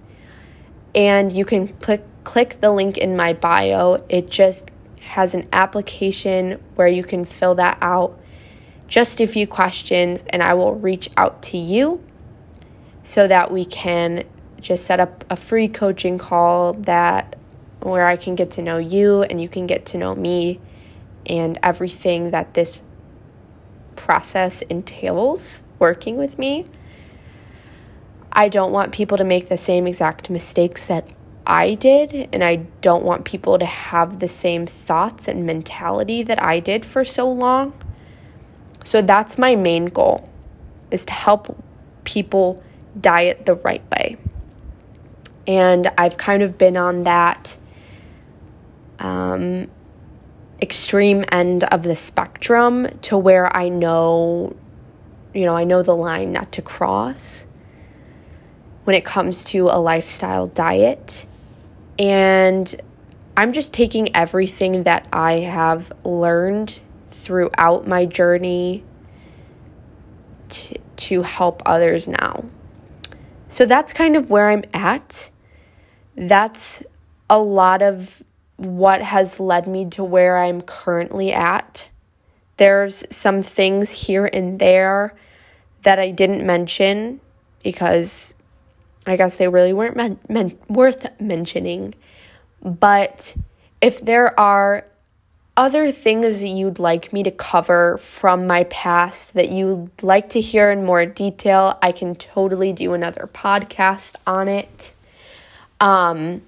[0.96, 4.04] And you can click, click the link in my bio.
[4.10, 8.20] It just has an application where you can fill that out.
[8.88, 12.04] Just a few questions, and I will reach out to you
[13.04, 14.24] so that we can
[14.66, 17.38] just set up a free coaching call that
[17.82, 20.60] where I can get to know you and you can get to know me
[21.28, 22.82] and everything that this
[23.96, 26.66] process entails working with me.
[28.32, 31.08] I don't want people to make the same exact mistakes that
[31.46, 36.42] I did, and I don't want people to have the same thoughts and mentality that
[36.42, 37.80] I did for so long.
[38.84, 40.28] So that's my main goal
[40.90, 41.56] is to help
[42.04, 42.64] people
[43.00, 44.18] diet the right way.
[45.48, 47.58] And I've kind of been on that
[49.00, 49.68] um,
[50.62, 54.56] extreme end of the spectrum to where I know,
[55.34, 57.46] you know, I know the line not to cross
[58.86, 61.26] when it comes to a lifestyle diet.
[62.00, 62.74] And
[63.38, 66.80] I'm just taking everything that I have learned
[67.12, 68.84] throughout my journey
[70.50, 72.46] to, to help others now.
[73.48, 75.32] So that's kind of where I'm at
[76.16, 76.84] that's
[77.30, 78.24] a lot of
[78.58, 81.88] what has led me to where I'm currently at.
[82.58, 85.14] There's some things here and there
[85.84, 87.20] that I didn't mention
[87.64, 88.34] because
[89.06, 91.96] I guess they really weren't men- men- worth mentioning.
[92.62, 93.36] But
[93.82, 94.86] if there are
[95.58, 100.42] other things that you'd like me to cover from my past that you'd like to
[100.42, 104.95] hear in more detail, I can totally do another podcast on it.
[105.80, 106.42] Um,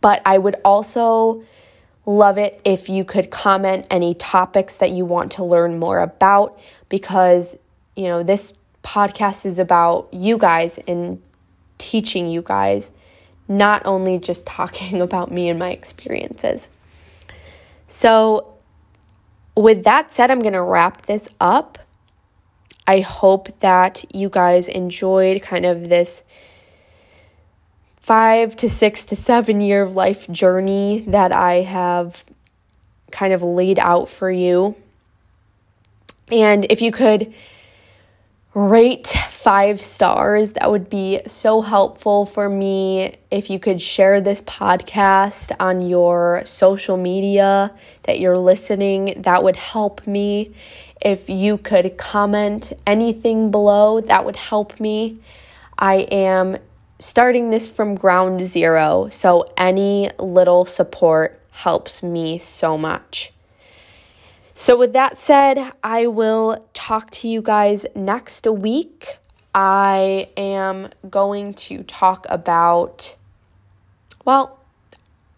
[0.00, 1.44] but I would also
[2.06, 6.58] love it if you could comment any topics that you want to learn more about
[6.88, 7.56] because,
[7.96, 8.52] you know, this
[8.82, 11.22] podcast is about you guys and
[11.78, 12.92] teaching you guys,
[13.48, 16.68] not only just talking about me and my experiences.
[17.88, 18.54] So,
[19.56, 21.78] with that said, I'm going to wrap this up.
[22.86, 26.22] I hope that you guys enjoyed kind of this
[28.04, 32.22] five to six to seven year of life journey that I have
[33.10, 34.76] kind of laid out for you.
[36.30, 37.32] And if you could
[38.52, 43.16] rate five stars, that would be so helpful for me.
[43.30, 49.56] If you could share this podcast on your social media that you're listening, that would
[49.56, 50.54] help me.
[51.00, 55.20] If you could comment anything below, that would help me.
[55.78, 56.58] I am
[56.98, 63.32] starting this from ground zero, so any little support helps me so much.
[64.54, 69.18] So, with that said, I will talk to you guys next week.
[69.52, 73.16] I am going to talk about,
[74.24, 74.58] well,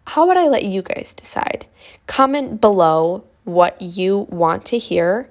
[0.06, 1.66] how would I let you guys decide?
[2.06, 5.30] Comment below what you want to hear,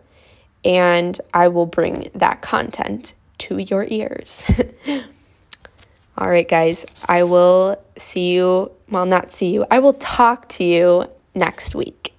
[0.64, 4.44] and I will bring that content to your ears.
[6.18, 8.72] All right, guys, I will see you.
[8.90, 9.66] Well, not see you.
[9.70, 12.14] I will talk to you next week.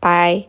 [0.00, 0.48] Bye.